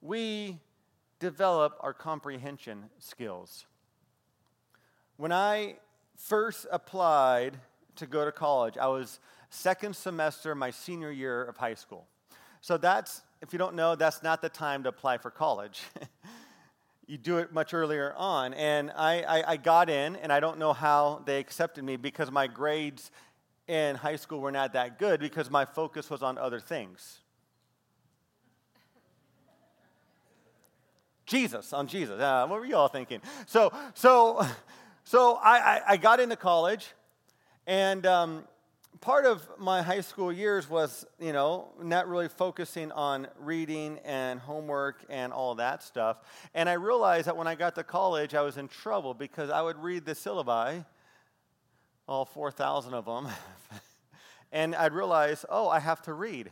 we 0.01 0.59
develop 1.19 1.77
our 1.79 1.93
comprehension 1.93 2.89
skills. 2.99 3.65
When 5.15 5.31
I 5.31 5.75
first 6.17 6.67
applied 6.73 7.57
to 7.95 8.05
go 8.05 8.25
to 8.25 8.33
college, 8.33 8.77
I 8.77 8.87
was 8.87 9.21
second 9.55 9.95
semester, 9.95 10.53
my 10.53 10.71
senior 10.71 11.11
year 11.11 11.43
of 11.43 11.57
high 11.57 11.73
school. 11.73 12.07
So 12.61 12.77
that's, 12.77 13.21
if 13.41 13.53
you 13.53 13.59
don't 13.59 13.75
know, 13.75 13.95
that's 13.95 14.23
not 14.23 14.41
the 14.41 14.49
time 14.49 14.83
to 14.83 14.89
apply 14.89 15.17
for 15.17 15.31
college. 15.31 15.81
you 17.07 17.17
do 17.17 17.37
it 17.37 17.53
much 17.53 17.73
earlier 17.73 18.13
on. 18.17 18.53
And 18.53 18.91
I, 18.95 19.21
I, 19.21 19.51
I, 19.51 19.57
got 19.57 19.89
in, 19.89 20.15
and 20.17 20.31
I 20.31 20.39
don't 20.39 20.57
know 20.57 20.73
how 20.73 21.21
they 21.25 21.39
accepted 21.39 21.83
me 21.83 21.95
because 21.95 22.31
my 22.31 22.47
grades 22.47 23.11
in 23.67 23.95
high 23.95 24.15
school 24.15 24.39
were 24.39 24.51
not 24.51 24.73
that 24.73 24.99
good 24.99 25.19
because 25.19 25.49
my 25.49 25.65
focus 25.65 26.09
was 26.09 26.21
on 26.23 26.37
other 26.37 26.59
things. 26.59 27.19
Jesus, 31.25 31.73
on 31.73 31.87
Jesus. 31.87 32.19
Uh, 32.19 32.45
what 32.47 32.59
were 32.59 32.65
you 32.65 32.75
all 32.75 32.87
thinking? 32.87 33.21
So, 33.47 33.73
so, 33.93 34.45
so 35.03 35.35
I, 35.35 35.57
I, 35.57 35.81
I 35.89 35.97
got 35.97 36.19
into 36.19 36.35
college, 36.35 36.87
and 37.65 38.05
um, 38.05 38.43
part 39.01 39.25
of 39.25 39.47
my 39.57 39.81
high 39.81 40.01
school 40.01 40.31
years 40.31 40.69
was, 40.69 41.05
you 41.19 41.33
know, 41.33 41.69
not 41.81 42.07
really 42.07 42.27
focusing 42.27 42.91
on 42.91 43.27
reading 43.39 43.99
and 44.05 44.39
homework 44.39 45.03
and 45.09 45.33
all 45.33 45.55
that 45.55 45.83
stuff. 45.83 46.17
And 46.53 46.69
I 46.69 46.73
realized 46.73 47.27
that 47.27 47.37
when 47.37 47.47
I 47.47 47.55
got 47.55 47.75
to 47.75 47.83
college, 47.83 48.35
I 48.35 48.41
was 48.41 48.57
in 48.57 48.67
trouble 48.67 49.13
because 49.13 49.49
I 49.49 49.61
would 49.61 49.77
read 49.77 50.05
the 50.05 50.13
syllabi, 50.13 50.85
all 52.07 52.25
4,000 52.25 52.93
of 52.93 53.05
them, 53.05 53.27
and 54.51 54.75
I'd 54.75 54.93
realize, 54.93 55.45
oh, 55.49 55.67
I 55.67 55.79
have 55.79 56.01
to 56.03 56.13
read. 56.13 56.51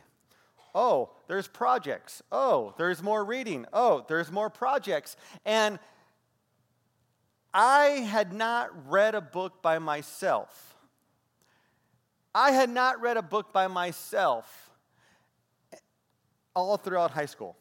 Oh, 0.74 1.10
there's 1.28 1.46
projects. 1.46 2.22
Oh, 2.32 2.74
there's 2.76 3.02
more 3.02 3.24
reading. 3.24 3.64
Oh, 3.72 4.04
there's 4.08 4.32
more 4.32 4.50
projects. 4.50 5.16
And 5.44 5.78
I 7.52 7.84
had 7.84 8.32
not 8.32 8.90
read 8.90 9.14
a 9.14 9.20
book 9.20 9.62
by 9.62 9.78
myself 9.78 10.73
I 12.34 12.50
had 12.50 12.68
not 12.68 13.00
read 13.00 13.16
a 13.16 13.22
book 13.22 13.52
by 13.52 13.68
myself 13.68 14.72
all 16.54 16.76
throughout 16.76 17.12
high 17.12 17.26
school. 17.26 17.56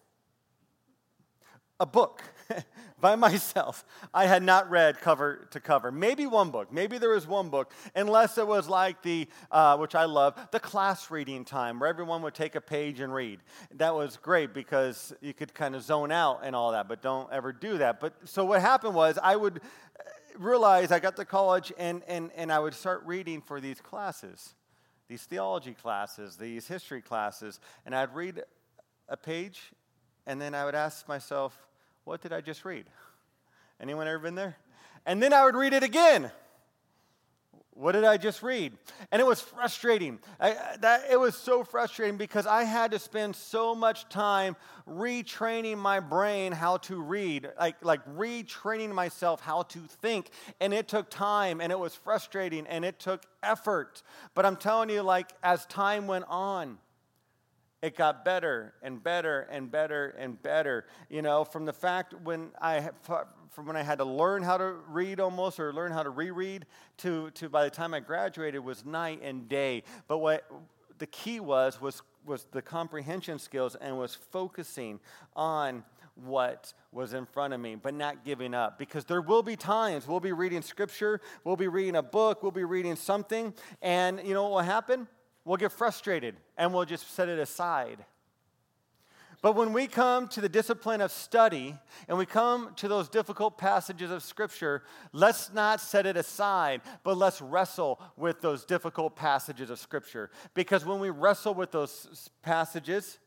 A 1.80 1.86
book 1.86 2.24
by 3.00 3.16
myself. 3.16 3.86
I 4.14 4.26
had 4.26 4.42
not 4.42 4.70
read 4.72 5.00
cover 5.00 5.48
to 5.52 5.60
cover. 5.60 5.92
Maybe 5.92 6.26
one 6.26 6.50
book. 6.50 6.72
Maybe 6.72 6.98
there 6.98 7.10
was 7.10 7.28
one 7.28 7.50
book, 7.50 7.72
unless 7.96 8.38
it 8.38 8.48
was 8.48 8.68
like 8.68 9.02
the, 9.04 9.28
uh, 9.52 9.78
which 9.78 9.94
I 9.94 10.06
love, 10.06 10.40
the 10.52 10.60
class 10.60 11.12
reading 11.12 11.46
time 11.46 11.80
where 11.80 11.90
everyone 11.90 12.22
would 12.24 12.34
take 12.34 12.56
a 12.56 12.62
page 12.62 13.00
and 13.00 13.14
read. 13.14 13.42
That 13.76 13.94
was 13.94 14.18
great 14.18 14.54
because 14.54 15.14
you 15.22 15.34
could 15.34 15.54
kind 15.54 15.76
of 15.76 15.84
zone 15.84 16.12
out 16.12 16.42
and 16.44 16.56
all 16.56 16.72
that, 16.72 16.88
but 16.88 17.02
don't 17.02 17.32
ever 17.32 17.52
do 17.52 17.78
that. 17.80 18.00
But 18.00 18.14
so 18.26 18.46
what 18.46 18.62
happened 18.62 18.96
was 18.96 19.20
I 19.22 19.36
would 19.36 19.58
uh, 19.58 20.04
realize 20.38 20.92
I 20.92 21.00
got 21.00 21.16
to 21.18 21.26
college 21.26 21.74
and, 21.78 22.02
and, 22.08 22.32
and 22.36 22.52
I 22.52 22.60
would 22.60 22.74
start 22.74 23.04
reading 23.06 23.42
for 23.42 23.60
these 23.60 23.82
classes 23.82 24.56
these 25.14 25.26
theology 25.26 25.76
classes, 25.76 26.38
these 26.38 26.68
history 26.68 27.00
classes, 27.00 27.60
and 27.86 27.94
I'd 27.94 28.16
read 28.16 28.42
a 29.08 29.16
page 29.16 29.62
and 30.26 30.42
then 30.42 30.56
I 30.56 30.66
would 30.66 30.74
ask 30.74 31.08
myself, 31.08 31.56
what 32.04 32.20
did 32.20 32.34
I 32.34 32.42
just 32.42 32.66
read? 32.66 32.86
Anyone 33.80 34.08
ever 34.08 34.18
been 34.18 34.34
there? 34.34 34.56
And 35.06 35.22
then 35.22 35.32
I 35.32 35.46
would 35.46 35.56
read 35.56 35.74
it 35.74 35.84
again. 35.84 36.32
What 37.76 37.94
did 37.94 38.04
I 38.04 38.18
just 38.18 38.44
read? 38.44 38.74
And 39.12 39.20
it 39.20 39.26
was 39.26 39.42
frustrating. 39.42 40.20
I, 40.40 40.56
that, 40.82 41.06
it 41.10 41.20
was 41.20 41.36
so 41.36 41.64
frustrating 41.64 42.18
because 42.18 42.46
I 42.46 42.64
had 42.64 42.92
to 42.92 43.00
spend 43.00 43.36
so 43.36 43.74
much 43.74 44.08
time 44.10 44.56
retraining 44.88 45.78
my 45.78 46.00
brain 46.00 46.52
how 46.52 46.78
to 46.78 47.02
read, 47.02 47.50
like, 47.60 47.84
like 47.84 48.06
retraining 48.16 48.94
myself 48.94 49.42
how 49.42 49.64
to 49.64 49.80
think. 49.80 50.30
And 50.60 50.72
it 50.72 50.88
took 50.88 51.10
time 51.10 51.62
and 51.62 51.72
it 51.72 51.80
was 51.80 51.96
frustrating 51.96 52.68
and 52.68 52.86
it 52.86 53.00
took 53.00 53.24
effort. 53.42 54.04
But 54.36 54.46
I'm 54.46 54.58
telling 54.58 54.90
you, 54.90 55.02
like, 55.02 55.32
as 55.42 55.66
time 55.66 56.06
went 56.06 56.26
on, 56.28 56.78
it 57.84 57.98
got 57.98 58.24
better 58.24 58.74
and 58.82 59.04
better 59.04 59.42
and 59.52 59.70
better 59.70 60.16
and 60.18 60.42
better. 60.42 60.86
You 61.10 61.22
know, 61.22 61.44
from 61.44 61.66
the 61.66 61.74
fact 61.74 62.14
when 62.24 62.50
I 62.62 62.90
from 63.50 63.68
when 63.68 63.76
I 63.76 63.84
had 63.84 63.98
to 63.98 64.06
learn 64.06 64.42
how 64.42 64.58
to 64.58 64.76
read 64.88 65.20
almost 65.20 65.60
or 65.60 65.74
learn 65.74 65.92
how 65.92 66.02
to 66.02 66.10
reread 66.10 66.66
to 67.00 67.30
to 67.32 67.50
by 67.50 67.66
the 67.66 67.70
time 67.70 67.94
I 67.94 68.00
graduated 68.00 68.64
was 68.64 68.86
night 68.86 69.20
and 69.22 69.50
day. 69.50 69.84
But 70.08 70.20
what 70.20 70.50
the 70.98 71.08
key 71.08 71.42
was 71.42 71.82
was 71.82 72.02
was 72.26 72.48
the 72.52 72.62
comprehension 72.62 73.38
skills 73.38 73.76
and 73.76 73.98
was 73.98 74.16
focusing 74.16 75.02
on 75.36 75.84
what 76.16 76.74
was 76.94 77.14
in 77.14 77.26
front 77.26 77.54
of 77.54 77.60
me, 77.60 77.76
but 77.76 77.94
not 77.94 78.24
giving 78.24 78.54
up. 78.54 78.80
Because 78.80 79.04
there 79.04 79.22
will 79.22 79.44
be 79.44 79.58
times 79.58 80.08
we'll 80.08 80.22
be 80.22 80.32
reading 80.32 80.62
scripture, 80.62 81.20
we'll 81.44 81.58
be 81.58 81.68
reading 81.68 81.98
a 81.98 82.04
book, 82.04 82.44
we'll 82.44 82.52
be 82.54 82.64
reading 82.64 82.96
something, 82.96 83.54
and 83.82 84.22
you 84.24 84.34
know 84.34 84.44
what 84.44 84.52
will 84.52 84.60
happen? 84.60 85.06
We'll 85.46 85.58
get 85.58 85.72
frustrated 85.72 86.36
and 86.58 86.74
we'll 86.74 86.86
just 86.86 87.12
set 87.14 87.30
it 87.30 87.40
aside. 87.40 88.06
But 89.44 89.58
when 89.58 89.74
we 89.74 89.88
come 89.88 90.30
to 90.30 90.40
the 90.40 90.48
discipline 90.48 91.02
of 91.02 91.12
study 91.12 91.76
and 92.08 92.18
we 92.18 92.26
come 92.26 92.72
to 92.78 92.88
those 92.88 93.10
difficult 93.10 93.58
passages 93.58 94.10
of 94.10 94.24
Scripture, 94.24 94.84
let's 95.12 95.52
not 95.52 95.82
set 95.82 96.06
it 96.06 96.16
aside, 96.16 96.80
but 97.04 97.18
let's 97.18 97.42
wrestle 97.42 98.00
with 98.16 98.40
those 98.40 98.64
difficult 98.64 99.18
passages 99.18 99.70
of 99.70 99.80
Scripture. 99.80 100.32
Because 100.54 100.86
when 100.86 101.02
we 101.02 101.10
wrestle 101.10 101.54
with 101.54 101.72
those 101.72 102.30
passages, 102.42 103.20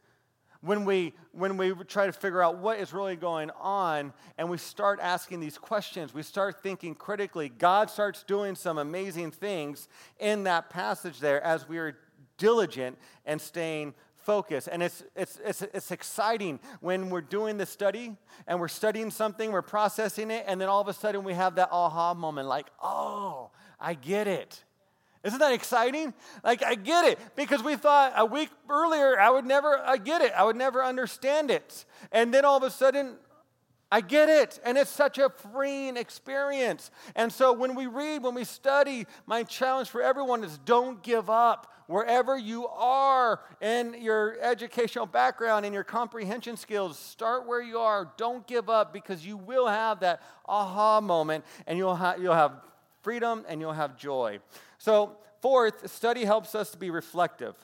when 0.63 0.87
we, 0.87 1.13
when 1.33 1.59
we 1.59 1.75
try 1.85 2.07
to 2.07 2.13
figure 2.13 2.43
out 2.43 2.59
what 2.59 2.79
is 2.81 2.95
really 2.95 3.17
going 3.17 3.51
on 3.61 4.15
and 4.39 4.49
we 4.49 4.57
start 4.57 4.99
asking 5.03 5.41
these 5.41 5.59
questions, 5.59 6.15
we 6.15 6.23
start 6.23 6.63
thinking 6.63 6.95
critically, 6.95 7.51
God 7.51 7.91
starts 7.91 8.23
doing 8.23 8.55
some 8.55 8.79
amazing 8.79 9.33
things 9.33 9.87
in 10.19 10.45
that 10.45 10.71
passage 10.71 11.21
there 11.21 11.43
as 11.43 11.69
we 11.69 11.77
are 11.77 11.99
diligent 12.39 12.99
and 13.25 13.41
staying 13.41 13.95
focused. 14.27 14.69
And 14.71 14.83
it's, 14.83 15.05
it's, 15.15 15.39
it's, 15.45 15.63
it's 15.63 15.91
exciting 15.91 16.59
when 16.81 17.11
we're 17.11 17.21
doing 17.21 17.57
the 17.57 17.67
study 17.67 18.17
and 18.47 18.61
we're 18.61 18.69
studying 18.69 19.11
something, 19.11 19.53
we're 19.53 19.63
processing 19.63 20.31
it, 20.31 20.45
and 20.49 20.61
then 20.61 20.69
all 20.69 20.81
of 20.81 20.89
a 20.89 20.93
sudden 20.93 21.23
we 21.25 21.35
have 21.35 21.55
that 21.55 21.69
aha 21.71 22.13
moment 22.13 22.49
like, 22.49 22.67
oh, 22.83 23.51
I 23.81 23.95
get 23.95 24.27
it. 24.27 24.65
Isn't 25.23 25.39
that 25.41 25.53
exciting? 25.53 26.15
Like, 26.45 26.63
I 26.63 26.77
get 26.77 27.05
it 27.05 27.19
because 27.35 27.63
we 27.63 27.75
thought 27.75 28.13
a 28.17 28.25
week 28.25 28.51
earlier 28.69 29.19
I 29.19 29.31
would 29.31 29.45
never, 29.45 29.79
I 29.79 29.97
get 29.97 30.23
it, 30.23 30.33
I 30.37 30.45
would 30.45 30.57
never 30.57 30.85
understand 30.85 31.51
it. 31.51 31.85
And 32.13 32.33
then 32.33 32.45
all 32.45 32.57
of 32.57 32.63
a 32.63 32.71
sudden, 32.71 33.17
I 33.91 34.01
get 34.01 34.29
it. 34.29 34.61
And 34.65 34.77
it's 34.77 34.91
such 34.91 35.19
a 35.19 35.31
freeing 35.31 35.97
experience. 35.97 36.91
And 37.15 37.33
so 37.33 37.53
when 37.53 37.75
we 37.75 37.87
read, 37.87 38.23
when 38.23 38.35
we 38.35 38.45
study, 38.45 39.07
my 39.27 39.43
challenge 39.43 39.89
for 39.89 40.03
everyone 40.03 40.45
is 40.45 40.59
don't 40.59 41.03
give 41.03 41.31
up 41.31 41.73
wherever 41.87 42.37
you 42.37 42.67
are 42.69 43.41
in 43.61 43.97
your 44.01 44.37
educational 44.41 45.07
background 45.07 45.65
and 45.65 45.75
your 45.75 45.85
comprehension 45.85 46.57
skills, 46.57 46.99
start 46.99 47.47
where 47.47 47.63
you 47.63 47.79
are. 47.79 48.13
Don't 48.17 48.47
give 48.47 48.69
up 48.69 48.93
because 48.93 49.25
you 49.25 49.37
will 49.37 49.67
have 49.67 50.01
that 50.01 50.23
aha 50.47 51.01
moment 51.01 51.45
and 51.67 51.79
you'll, 51.79 51.97
ha- 51.97 52.17
you'll 52.19 52.35
have 52.35 52.53
freedom 53.03 53.45
and 53.49 53.61
you'll 53.61 53.73
have 53.73 53.97
joy. 53.97 54.39
So, 54.79 55.17
fourth, 55.41 55.91
study 55.91 56.25
helps 56.25 56.55
us 56.55 56.71
to 56.73 56.77
be 56.77 56.91
reflective. 56.91 57.55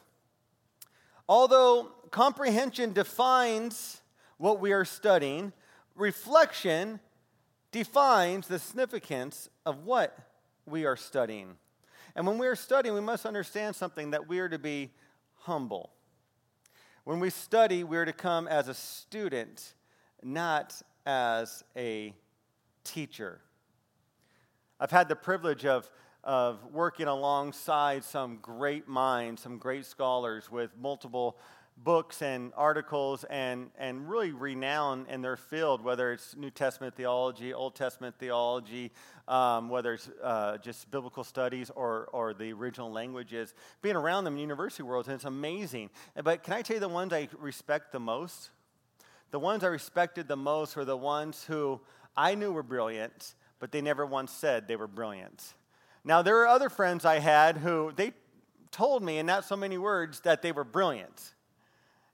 Although 1.29 1.91
comprehension 2.11 2.93
defines 2.93 4.01
what 4.39 4.61
we 4.61 4.73
are 4.73 4.85
studying, 4.85 5.53
reflection 5.95 7.01
defines 7.71 8.47
the 8.47 8.59
significance 8.59 9.49
of 9.65 9.85
what 9.85 10.17
we 10.67 10.85
are 10.85 10.97
studying. 10.97 11.57
And 12.15 12.27
when 12.27 12.39
we 12.39 12.47
are 12.47 12.57
studying, 12.57 12.95
we 12.95 13.01
must 13.01 13.25
understand 13.25 13.75
something 13.75 14.11
that 14.11 14.29
we 14.29 14.39
are 14.41 14.49
to 14.49 14.59
be 14.59 14.91
humble. 15.41 15.91
When 17.05 17.21
we 17.21 17.31
study, 17.31 17.85
we 17.85 17.97
are 17.97 18.05
to 18.05 18.13
come 18.13 18.47
as 18.47 18.69
a 18.69 18.75
student, 18.75 19.75
not 20.23 20.81
as 21.05 21.65
a 21.77 22.15
teacher. 22.85 23.41
I've 24.79 24.91
had 24.91 25.09
the 25.09 25.17
privilege 25.17 25.65
of, 25.65 25.91
of 26.25 26.59
working 26.73 27.07
alongside 27.07 28.05
some 28.05 28.39
great 28.41 28.89
minds, 28.89 29.43
some 29.43 29.59
great 29.59 29.85
scholars 29.87 30.51
with 30.51 30.71
multiple 30.81 31.37
books 31.85 32.23
and 32.23 32.53
articles 32.57 33.25
and, 33.25 33.71
and 33.79 34.09
really 34.09 34.31
renowned 34.31 35.07
in 35.09 35.23
their 35.23 35.37
field, 35.37 35.83
whether 35.83 36.13
it's 36.13 36.37
New 36.37 36.51
Testament 36.51 36.95
theology, 36.95 37.53
Old 37.53 37.75
Testament 37.75 38.15
theology, 38.19 38.93
um, 39.27 39.69
whether 39.69 39.95
it's 39.95 40.09
uh, 40.23 40.59
just 40.59 40.91
biblical 40.91 41.25
studies 41.25 41.71
or, 41.75 42.09
or 42.13 42.35
the 42.35 42.53
original 42.53 42.93
languages. 42.93 43.55
Being 43.81 43.97
around 43.97 44.25
them 44.25 44.35
in 44.35 44.41
university 44.41 44.83
worlds, 44.83 45.09
and 45.09 45.15
it's 45.15 45.25
amazing. 45.25 45.91
But 46.23 46.43
can 46.43 46.55
I 46.55 46.63
tell 46.63 46.77
you 46.77 46.81
the 46.81 46.89
ones 46.89 47.13
I 47.13 47.29
respect 47.39 47.93
the 47.93 48.01
most? 48.01 48.51
The 49.31 49.39
ones 49.39 49.65
I 49.65 49.69
respected 49.69 50.29
the 50.29 50.37
most 50.37 50.77
were 50.77 50.85
the 50.85 50.97
ones 50.97 51.45
who 51.45 51.81
I 52.17 52.35
knew 52.35 52.53
were 52.53 52.63
brilliant, 52.63 53.35
but 53.59 53.73
they 53.73 53.81
never 53.81 54.05
once 54.05 54.31
said 54.31 54.69
they 54.69 54.77
were 54.77 54.87
brilliant. 54.87 55.55
Now, 56.05 56.23
there 56.23 56.41
are 56.43 56.49
other 56.49 56.69
friends 56.69 57.05
I 57.05 57.19
had 57.19 57.59
who 57.59 57.93
they 57.95 58.13
told 58.71 59.03
me 59.03 59.19
in 59.19 59.27
not 59.27 59.45
so 59.45 59.57
many 59.57 59.79
words 59.79 60.21
that 60.21 60.43
they 60.43 60.51
were 60.51 60.65
brilliant. 60.65 61.35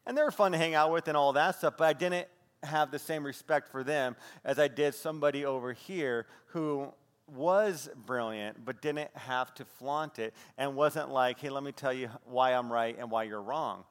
And 0.04 0.16
they 0.16 0.22
were 0.22 0.30
fun 0.30 0.52
to 0.52 0.58
hang 0.58 0.74
out 0.74 0.92
with 0.92 1.08
and 1.08 1.16
all 1.16 1.32
that 1.34 1.56
stuff, 1.56 1.74
but 1.78 1.84
I 1.84 1.92
didn't 1.92 2.28
have 2.62 2.90
the 2.90 2.98
same 2.98 3.24
respect 3.24 3.70
for 3.70 3.84
them 3.84 4.16
as 4.44 4.58
I 4.58 4.68
did 4.68 4.94
somebody 4.94 5.44
over 5.44 5.72
here 5.72 6.26
who 6.46 6.92
was 7.28 7.88
brilliant 8.06 8.64
but 8.64 8.80
didn't 8.80 9.10
have 9.14 9.52
to 9.54 9.64
flaunt 9.64 10.18
it 10.18 10.34
and 10.56 10.74
wasn't 10.74 11.10
like, 11.10 11.38
hey, 11.38 11.50
let 11.50 11.62
me 11.62 11.72
tell 11.72 11.92
you 11.92 12.08
why 12.24 12.54
I'm 12.54 12.72
right 12.72 12.96
and 12.98 13.10
why 13.10 13.24
you're 13.24 13.42
wrong. 13.42 13.84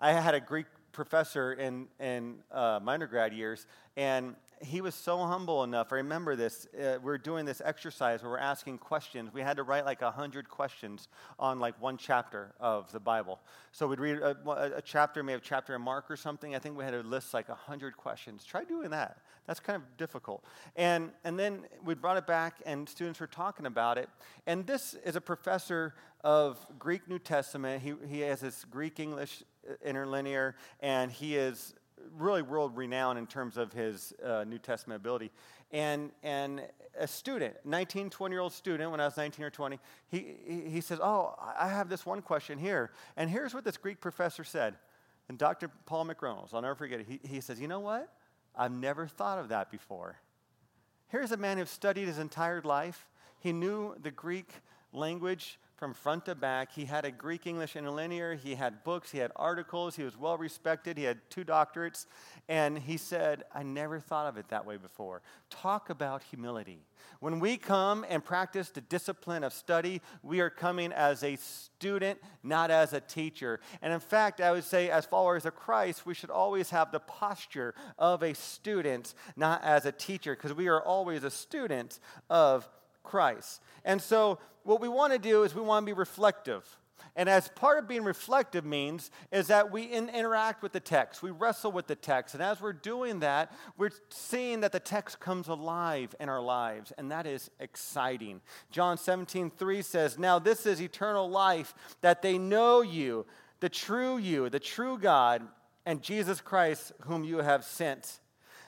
I 0.00 0.12
had 0.12 0.34
a 0.34 0.40
Greek 0.40 0.66
professor 0.92 1.52
in, 1.52 1.86
in 2.00 2.36
uh, 2.50 2.80
my 2.82 2.94
undergrad 2.94 3.32
years, 3.32 3.66
and 3.96 4.34
he 4.64 4.80
was 4.80 4.94
so 4.94 5.18
humble 5.18 5.62
enough. 5.62 5.92
I 5.92 5.96
remember 5.96 6.36
this. 6.36 6.66
Uh, 6.74 6.98
we 7.02 7.12
are 7.12 7.18
doing 7.18 7.44
this 7.44 7.60
exercise 7.64 8.22
where 8.22 8.32
we're 8.32 8.38
asking 8.38 8.78
questions. 8.78 9.32
We 9.32 9.42
had 9.42 9.58
to 9.58 9.62
write 9.62 9.84
like 9.84 10.00
100 10.00 10.48
questions 10.48 11.08
on 11.38 11.60
like 11.60 11.80
one 11.80 11.96
chapter 11.96 12.52
of 12.58 12.90
the 12.92 13.00
Bible. 13.00 13.40
So 13.72 13.86
we'd 13.86 14.00
read 14.00 14.18
a, 14.18 14.36
a 14.76 14.82
chapter, 14.82 15.22
maybe 15.22 15.38
a 15.38 15.40
chapter 15.40 15.74
in 15.74 15.82
Mark 15.82 16.10
or 16.10 16.16
something. 16.16 16.54
I 16.54 16.58
think 16.58 16.76
we 16.76 16.84
had 16.84 16.92
to 16.92 17.02
list 17.02 17.34
like 17.34 17.48
100 17.48 17.96
questions. 17.96 18.44
Try 18.44 18.64
doing 18.64 18.90
that. 18.90 19.18
That's 19.46 19.60
kind 19.60 19.76
of 19.76 19.96
difficult. 19.98 20.44
And, 20.76 21.10
and 21.22 21.38
then 21.38 21.66
we 21.84 21.94
brought 21.94 22.16
it 22.16 22.26
back, 22.26 22.56
and 22.64 22.88
students 22.88 23.20
were 23.20 23.26
talking 23.26 23.66
about 23.66 23.98
it. 23.98 24.08
And 24.46 24.66
this 24.66 24.94
is 25.04 25.16
a 25.16 25.20
professor 25.20 25.94
of 26.22 26.58
Greek 26.78 27.06
New 27.08 27.18
Testament. 27.18 27.82
He, 27.82 27.94
he 28.08 28.20
has 28.20 28.40
this 28.40 28.64
Greek 28.64 28.98
English 28.98 29.42
uh, 29.68 29.74
interlinear, 29.84 30.56
and 30.80 31.12
he 31.12 31.36
is 31.36 31.74
really 32.16 32.42
world 32.42 32.76
renowned 32.76 33.18
in 33.18 33.26
terms 33.26 33.56
of 33.56 33.72
his 33.72 34.12
uh, 34.24 34.44
New 34.44 34.58
Testament 34.58 35.00
ability. 35.00 35.30
And, 35.72 36.10
and 36.22 36.62
a 36.98 37.06
student, 37.06 37.56
19, 37.64 38.10
20 38.10 38.32
year 38.32 38.40
old 38.40 38.52
student, 38.52 38.90
when 38.90 39.00
I 39.00 39.06
was 39.06 39.16
19 39.16 39.44
or 39.44 39.50
20, 39.50 39.78
he, 40.08 40.36
he, 40.68 40.80
says, 40.80 41.00
Oh, 41.02 41.34
I 41.58 41.68
have 41.68 41.88
this 41.88 42.06
one 42.06 42.22
question 42.22 42.58
here. 42.58 42.92
And 43.16 43.28
here's 43.28 43.54
what 43.54 43.64
this 43.64 43.76
Greek 43.76 44.00
professor 44.00 44.44
said. 44.44 44.76
And 45.28 45.38
Dr. 45.38 45.70
Paul 45.86 46.06
McReynolds, 46.06 46.52
I'll 46.52 46.62
never 46.62 46.74
forget 46.74 47.00
it. 47.00 47.06
He, 47.08 47.20
he 47.26 47.40
says, 47.40 47.60
You 47.60 47.68
know 47.68 47.80
what? 47.80 48.12
I've 48.54 48.72
never 48.72 49.06
thought 49.06 49.38
of 49.38 49.48
that 49.48 49.70
before. 49.70 50.16
Here's 51.08 51.32
a 51.32 51.36
man 51.36 51.58
who 51.58 51.64
studied 51.64 52.06
his 52.06 52.18
entire 52.18 52.60
life. 52.62 53.08
He 53.40 53.52
knew 53.52 53.96
the 54.00 54.10
Greek 54.10 54.48
language 54.92 55.58
from 55.84 55.92
front 55.92 56.24
to 56.24 56.34
back. 56.34 56.72
He 56.72 56.86
had 56.86 57.04
a 57.04 57.10
Greek 57.10 57.46
English 57.46 57.76
interlinear, 57.76 58.36
he 58.36 58.54
had 58.54 58.82
books, 58.84 59.10
he 59.10 59.18
had 59.18 59.30
articles, 59.36 59.96
he 59.96 60.02
was 60.02 60.18
well 60.18 60.38
respected, 60.38 60.96
he 60.96 61.04
had 61.04 61.18
two 61.28 61.44
doctorates. 61.44 62.06
And 62.48 62.78
he 62.78 62.96
said, 62.96 63.42
I 63.54 63.64
never 63.64 64.00
thought 64.00 64.26
of 64.26 64.38
it 64.38 64.48
that 64.48 64.64
way 64.64 64.78
before. 64.78 65.20
Talk 65.50 65.90
about 65.90 66.22
humility. 66.22 66.86
When 67.20 67.38
we 67.38 67.58
come 67.58 68.06
and 68.08 68.24
practice 68.24 68.70
the 68.70 68.80
discipline 68.80 69.44
of 69.44 69.52
study, 69.52 70.00
we 70.22 70.40
are 70.40 70.48
coming 70.48 70.90
as 70.90 71.22
a 71.22 71.36
student, 71.36 72.18
not 72.42 72.70
as 72.70 72.94
a 72.94 73.00
teacher. 73.00 73.60
And 73.82 73.92
in 73.92 74.00
fact, 74.00 74.40
I 74.40 74.52
would 74.52 74.64
say, 74.64 74.88
as 74.88 75.04
followers 75.04 75.44
of 75.44 75.54
Christ, 75.54 76.06
we 76.06 76.14
should 76.14 76.30
always 76.30 76.70
have 76.70 76.92
the 76.92 77.00
posture 77.00 77.74
of 77.98 78.22
a 78.22 78.34
student, 78.34 79.12
not 79.36 79.62
as 79.62 79.84
a 79.84 79.92
teacher, 79.92 80.34
because 80.34 80.54
we 80.54 80.68
are 80.68 80.80
always 80.80 81.24
a 81.24 81.30
student 81.30 82.00
of 82.30 82.66
Christ. 83.04 83.62
And 83.84 84.02
so, 84.02 84.38
what 84.64 84.80
we 84.80 84.88
want 84.88 85.12
to 85.12 85.18
do 85.18 85.44
is 85.44 85.54
we 85.54 85.62
want 85.62 85.84
to 85.84 85.86
be 85.86 85.96
reflective. 85.96 86.64
And 87.16 87.28
as 87.28 87.48
part 87.48 87.78
of 87.78 87.86
being 87.86 88.02
reflective 88.02 88.64
means 88.64 89.10
is 89.30 89.46
that 89.46 89.70
we 89.70 89.82
in, 89.82 90.08
interact 90.08 90.62
with 90.62 90.72
the 90.72 90.80
text, 90.80 91.22
we 91.22 91.30
wrestle 91.30 91.70
with 91.70 91.86
the 91.86 91.94
text. 91.94 92.34
And 92.34 92.42
as 92.42 92.60
we're 92.60 92.72
doing 92.72 93.20
that, 93.20 93.52
we're 93.76 93.92
seeing 94.10 94.60
that 94.60 94.72
the 94.72 94.80
text 94.80 95.20
comes 95.20 95.48
alive 95.48 96.14
in 96.18 96.28
our 96.28 96.40
lives, 96.40 96.92
and 96.98 97.10
that 97.12 97.26
is 97.26 97.50
exciting. 97.60 98.40
John 98.70 98.98
17, 98.98 99.50
3 99.50 99.82
says, 99.82 100.18
Now 100.18 100.38
this 100.38 100.66
is 100.66 100.80
eternal 100.80 101.28
life, 101.30 101.74
that 102.00 102.22
they 102.22 102.36
know 102.36 102.80
you, 102.80 103.26
the 103.60 103.68
true 103.68 104.18
you, 104.18 104.48
the 104.48 104.60
true 104.60 104.98
God, 104.98 105.42
and 105.86 106.02
Jesus 106.02 106.40
Christ, 106.40 106.92
whom 107.02 107.22
you 107.22 107.38
have 107.38 107.64
sent. 107.64 108.18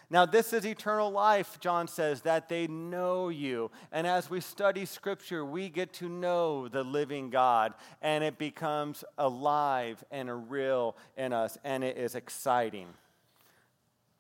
Now, 0.09 0.25
this 0.25 0.53
is 0.53 0.65
eternal 0.65 1.11
life, 1.11 1.59
John 1.59 1.89
says, 1.89 2.21
that 2.23 2.49
they 2.49 2.69
know 2.69 3.29
you. 3.29 3.73
And 3.91 4.07
as 4.07 4.31
we 4.31 4.41
study 4.41 4.85
Scripture, 4.85 5.45
we 5.45 5.69
get 5.69 5.93
to 5.95 6.09
know 6.09 6.69
the 6.69 6.85
living 6.85 7.29
God, 7.29 7.75
and 8.01 8.23
it 8.23 8.39
becomes 8.39 9.03
alive 9.19 10.05
and 10.13 10.49
real 10.49 10.97
in 11.17 11.33
us, 11.33 11.59
and 11.65 11.83
it 11.83 11.97
is 11.97 12.15
exciting. 12.15 12.87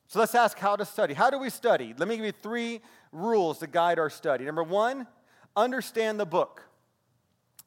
So 0.08 0.18
let's 0.18 0.34
ask 0.34 0.58
how 0.58 0.74
to 0.74 0.84
study. 0.84 1.14
How 1.14 1.30
do 1.30 1.38
we 1.38 1.50
study? 1.50 1.94
Let 1.96 2.08
me 2.08 2.16
give 2.16 2.24
you 2.24 2.32
three 2.32 2.80
rules 3.12 3.58
to 3.58 3.68
guide 3.68 4.00
our 4.00 4.10
study. 4.10 4.44
Number 4.44 4.64
one, 4.64 5.06
understand 5.54 6.18
the 6.18 6.26
book. 6.26 6.64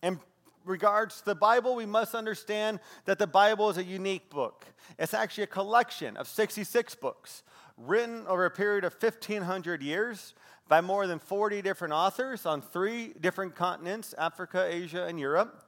In 0.03 0.19
regards 0.65 1.19
to 1.19 1.25
the 1.25 1.35
Bible, 1.35 1.73
we 1.73 1.85
must 1.85 2.15
understand 2.15 2.81
that 3.05 3.17
the 3.17 3.27
Bible 3.27 3.69
is 3.69 3.77
a 3.77 3.83
unique 3.83 4.29
book. 4.29 4.65
It's 4.97 5.13
actually 5.13 5.45
a 5.45 5.47
collection 5.47 6.17
of 6.17 6.27
66 6.27 6.95
books 6.95 7.43
written 7.79 8.25
over 8.27 8.45
a 8.45 8.51
period 8.51 8.83
of 8.83 8.93
1,500 8.93 9.81
years 9.81 10.33
by 10.67 10.81
more 10.81 11.07
than 11.07 11.19
40 11.19 11.61
different 11.61 11.93
authors 11.93 12.45
on 12.45 12.61
three 12.61 13.13
different 13.19 13.55
continents 13.55 14.13
Africa, 14.17 14.67
Asia, 14.69 15.05
and 15.05 15.19
Europe. 15.19 15.65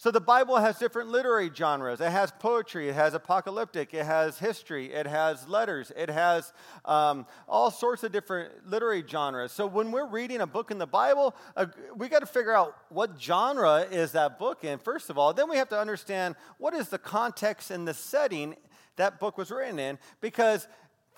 So 0.00 0.10
the 0.10 0.18
Bible 0.18 0.56
has 0.56 0.78
different 0.78 1.10
literary 1.10 1.50
genres. 1.54 2.00
It 2.00 2.10
has 2.10 2.30
poetry, 2.30 2.88
it 2.88 2.94
has 2.94 3.12
apocalyptic, 3.12 3.92
it 3.92 4.06
has 4.06 4.38
history, 4.38 4.90
it 4.94 5.06
has 5.06 5.46
letters, 5.46 5.92
it 5.94 6.08
has 6.08 6.54
um, 6.86 7.26
all 7.46 7.70
sorts 7.70 8.02
of 8.02 8.10
different 8.10 8.66
literary 8.66 9.04
genres. 9.06 9.52
So 9.52 9.66
when 9.66 9.92
we're 9.92 10.06
reading 10.08 10.40
a 10.40 10.46
book 10.46 10.70
in 10.70 10.78
the 10.78 10.86
Bible, 10.86 11.34
uh, 11.54 11.66
we 11.94 12.08
got 12.08 12.20
to 12.20 12.26
figure 12.26 12.56
out 12.56 12.74
what 12.88 13.20
genre 13.20 13.80
is 13.90 14.12
that 14.12 14.38
book 14.38 14.64
in, 14.64 14.78
first 14.78 15.10
of 15.10 15.18
all. 15.18 15.34
Then 15.34 15.50
we 15.50 15.58
have 15.58 15.68
to 15.68 15.78
understand 15.78 16.34
what 16.56 16.72
is 16.72 16.88
the 16.88 16.98
context 16.98 17.70
and 17.70 17.86
the 17.86 17.92
setting 17.92 18.56
that 18.96 19.20
book 19.20 19.36
was 19.36 19.50
written 19.50 19.78
in, 19.78 19.98
because 20.22 20.66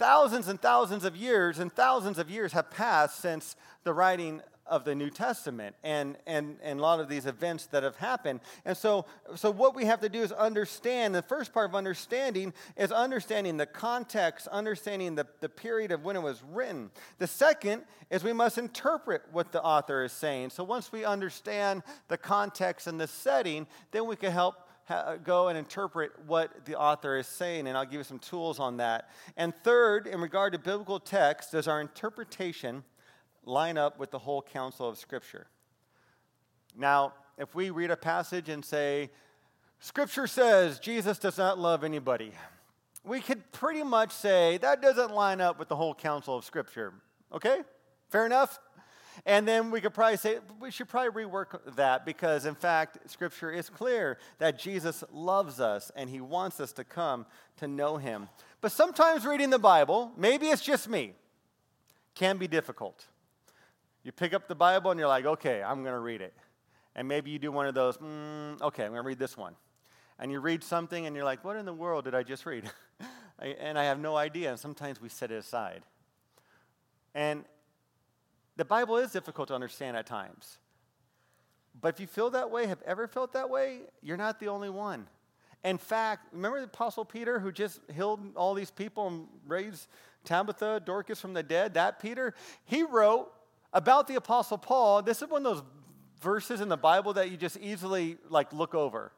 thousands 0.03 0.49
and 0.49 0.61
thousands 0.61 1.05
of 1.05 1.17
years 1.17 1.61
and 1.61 1.73
thousands 1.73 2.19
of 2.19 2.29
years 2.29 2.53
have 2.55 2.69
passed 2.73 3.21
since 3.21 3.55
the 3.85 3.93
writing 3.95 4.43
of 4.67 4.85
the 4.85 4.97
New 4.97 5.11
Testament 5.11 5.77
and, 5.85 6.17
and, 6.27 6.57
and 6.61 6.81
a 6.81 6.83
lot 6.83 6.99
of 6.99 7.09
these 7.09 7.25
events 7.25 7.67
that 7.67 7.85
have 7.85 7.95
happened. 7.95 8.41
And 8.65 8.77
so, 8.77 9.07
so, 9.37 9.53
what 9.53 9.77
we 9.77 9.85
have 9.85 10.01
to 10.01 10.09
do 10.09 10.21
is 10.21 10.33
understand 10.33 11.15
the 11.15 11.23
first 11.23 11.55
part 11.55 11.71
of 11.71 11.77
understanding 11.77 12.53
is 12.77 12.91
understanding 12.91 13.59
the 13.59 13.67
context, 13.67 14.49
understanding 14.49 15.15
the, 15.15 15.29
the 15.39 15.49
period 15.49 15.93
of 15.93 16.05
when 16.05 16.17
it 16.17 16.23
was 16.23 16.43
written. 16.51 16.91
The 17.19 17.29
second 17.29 17.83
is 18.11 18.25
we 18.25 18.33
must 18.33 18.59
interpret 18.59 19.23
what 19.31 19.53
the 19.53 19.63
author 19.63 20.03
is 20.03 20.11
saying. 20.11 20.51
So, 20.51 20.65
once 20.65 20.91
we 20.91 21.05
understand 21.05 21.85
the 22.09 22.19
context 22.19 22.89
and 22.89 23.01
the 23.01 23.07
setting, 23.07 23.69
then 23.93 24.09
we 24.09 24.17
can 24.17 24.33
help 24.33 24.57
go 25.25 25.49
and 25.49 25.59
interpret 25.59 26.13
what 26.27 26.65
the 26.65 26.79
author 26.79 27.17
is 27.17 27.27
saying, 27.27 27.67
and 27.67 27.77
I'll 27.77 27.85
give 27.85 27.95
you 27.95 28.05
some 28.05 28.19
tools 28.19 28.59
on 28.59 28.77
that. 28.79 29.11
And 29.37 29.53
third, 29.63 30.07
in 30.07 30.21
regard 30.21 30.53
to 30.53 30.59
biblical 30.59 31.01
text, 31.01 31.53
does 31.53 31.69
our 31.69 31.81
interpretation 31.81 32.85
line 33.45 33.79
up 33.79 33.99
with 33.99 34.11
the 34.11 34.19
whole 34.19 34.43
counsel 34.43 34.89
of 34.89 34.99
Scripture. 34.99 35.47
Now, 36.77 37.15
if 37.39 37.55
we 37.55 37.71
read 37.71 37.91
a 37.91 37.97
passage 37.97 38.49
and 38.49 38.65
say, 38.65 39.11
Scripture 39.81 40.27
says 40.27 40.79
Jesus 40.79 41.19
does 41.19 41.39
not 41.39 41.59
love 41.59 41.85
anybody, 41.85 42.33
we 43.05 43.21
could 43.21 43.51
pretty 43.53 43.83
much 43.83 44.13
say 44.13 44.59
that 44.59 44.81
doesn't 44.81 45.13
line 45.13 45.41
up 45.41 45.59
with 45.59 45.69
the 45.69 45.77
whole 45.77 45.95
counsel 45.95 46.37
of 46.37 46.45
Scripture. 46.45 46.95
Okay? 47.33 47.59
Fair 48.11 48.27
enough? 48.27 48.61
And 49.27 49.47
then 49.47 49.71
we 49.71 49.81
could 49.81 49.95
probably 49.95 50.17
say 50.17 50.39
we 50.61 50.71
should 50.71 50.89
probably 50.89 51.25
rework 51.25 51.75
that 51.77 52.05
because, 52.05 52.47
in 52.47 52.55
fact, 52.55 52.99
Scripture 53.11 53.51
is 53.51 53.69
clear 53.69 54.19
that 54.39 54.59
Jesus 54.59 55.05
loves 55.13 55.61
us 55.61 55.91
and 55.97 56.09
he 56.09 56.21
wants 56.21 56.61
us 56.61 56.73
to 56.75 56.85
come 56.85 57.27
to 57.59 57.69
know 57.69 57.97
him. 57.97 58.29
But 58.61 58.73
sometimes 58.73 59.27
reading 59.27 59.51
the 59.51 59.59
Bible, 59.59 60.13
maybe 60.17 60.47
it's 60.47 60.63
just 60.63 60.89
me, 60.89 61.13
can 62.15 62.39
be 62.39 62.49
difficult. 62.49 63.07
You 64.03 64.13
pick 64.13 64.35
up 64.35 64.49
the 64.49 64.55
Bible 64.55 64.91
and 64.91 64.99
you're 64.99 65.09
like, 65.09 65.27
okay, 65.27 65.63
I'm 65.63 65.83
going 65.83 65.95
to 65.95 66.01
read 66.01 66.21
it. 66.21 66.35
And 66.95 67.09
maybe 67.09 67.31
you 67.31 67.39
do 67.39 67.53
one 67.53 67.67
of 67.67 67.75
those, 67.75 67.97
mm, 67.99 68.61
okay, 68.61 68.85
I'm 68.85 68.91
going 68.91 69.03
to 69.03 69.07
read 69.07 69.19
this 69.19 69.37
one. 69.37 69.55
And 70.19 70.31
you 70.31 70.41
read 70.41 70.63
something 70.63 71.07
and 71.07 71.17
you're 71.17 71.25
like, 71.25 71.45
what 71.45 71.57
in 71.57 71.65
the 71.65 71.73
world 71.73 72.05
did 72.05 72.15
I 72.15 72.23
just 72.23 72.45
read? 72.45 72.71
and 73.39 73.79
I 73.79 73.85
have 73.85 73.99
no 73.99 74.17
idea. 74.17 74.51
And 74.51 74.59
sometimes 74.59 75.01
we 75.01 75.09
set 75.09 75.31
it 75.31 75.37
aside. 75.37 75.83
And 77.15 77.45
the 78.57 78.65
Bible 78.65 78.97
is 78.97 79.13
difficult 79.13 79.49
to 79.49 79.55
understand 79.55 79.97
at 79.97 80.07
times. 80.07 80.59
But 81.81 81.95
if 81.95 82.01
you 82.01 82.07
feel 82.07 82.31
that 82.31 82.51
way, 82.51 82.67
have 82.67 82.83
ever 82.83 83.09
felt 83.09 83.33
that 83.33 83.49
way, 83.49 83.81
you're 84.03 84.17
not 84.17 84.39
the 84.39 84.49
only 84.49 84.71
one. 84.71 85.09
In 85.65 85.79
fact, 85.79 86.27
remember 86.33 86.59
the 86.59 86.67
Apostle 86.67 87.05
Peter 87.05 87.39
who 87.39 87.53
just 87.53 87.81
healed 87.95 88.21
all 88.37 88.55
these 88.55 88.71
people 88.71 89.07
and 89.07 89.27
raised 89.47 89.87
Tabitha, 90.25 90.83
Dorcas 90.85 91.21
from 91.21 91.35
the 91.35 91.43
dead? 91.43 91.75
That 91.75 92.01
Peter, 92.01 92.35
he 92.65 92.83
wrote 92.83 93.33
about 93.73 94.07
the 94.09 94.17
Apostle 94.17 94.59
Paul, 94.59 95.03
this 95.03 95.23
is 95.23 95.29
one 95.29 95.47
of 95.47 95.57
those 95.57 95.65
verses 96.21 96.61
in 96.61 96.69
the 96.69 96.77
Bible 96.77 97.15
that 97.15 97.31
you 97.31 97.37
just 97.37 97.57
easily 97.59 98.19
like 98.29 98.53
look 98.53 98.75
over. 98.75 99.13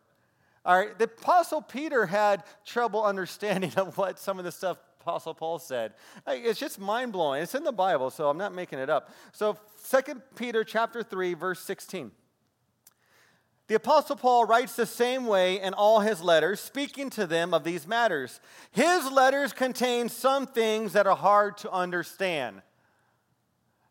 All 0.66 0.78
right, 0.78 0.96
the 0.98 1.04
Apostle 1.04 1.60
Peter 1.60 2.06
had 2.06 2.42
trouble 2.64 3.02
understanding 3.04 3.72
of 3.76 3.96
what 3.98 4.18
some 4.18 4.38
of 4.38 4.44
the 4.44 4.52
stuff 4.52 4.78
Apostle 5.04 5.34
Paul 5.34 5.58
said. 5.58 5.92
It's 6.26 6.58
just 6.58 6.80
mind 6.80 7.12
blowing. 7.12 7.42
It's 7.42 7.54
in 7.54 7.62
the 7.62 7.72
Bible, 7.72 8.08
so 8.08 8.30
I'm 8.30 8.38
not 8.38 8.54
making 8.54 8.78
it 8.78 8.88
up. 8.88 9.10
So 9.32 9.58
2 9.90 10.22
Peter 10.34 10.64
chapter 10.64 11.02
3, 11.02 11.34
verse 11.34 11.60
16. 11.60 12.10
The 13.66 13.74
Apostle 13.74 14.16
Paul 14.16 14.46
writes 14.46 14.76
the 14.76 14.86
same 14.86 15.26
way 15.26 15.60
in 15.60 15.74
all 15.74 16.00
his 16.00 16.22
letters, 16.22 16.58
speaking 16.60 17.10
to 17.10 17.26
them 17.26 17.52
of 17.52 17.64
these 17.64 17.86
matters. 17.86 18.40
His 18.70 19.10
letters 19.10 19.52
contain 19.52 20.08
some 20.08 20.46
things 20.46 20.94
that 20.94 21.06
are 21.06 21.16
hard 21.16 21.58
to 21.58 21.70
understand. 21.70 22.62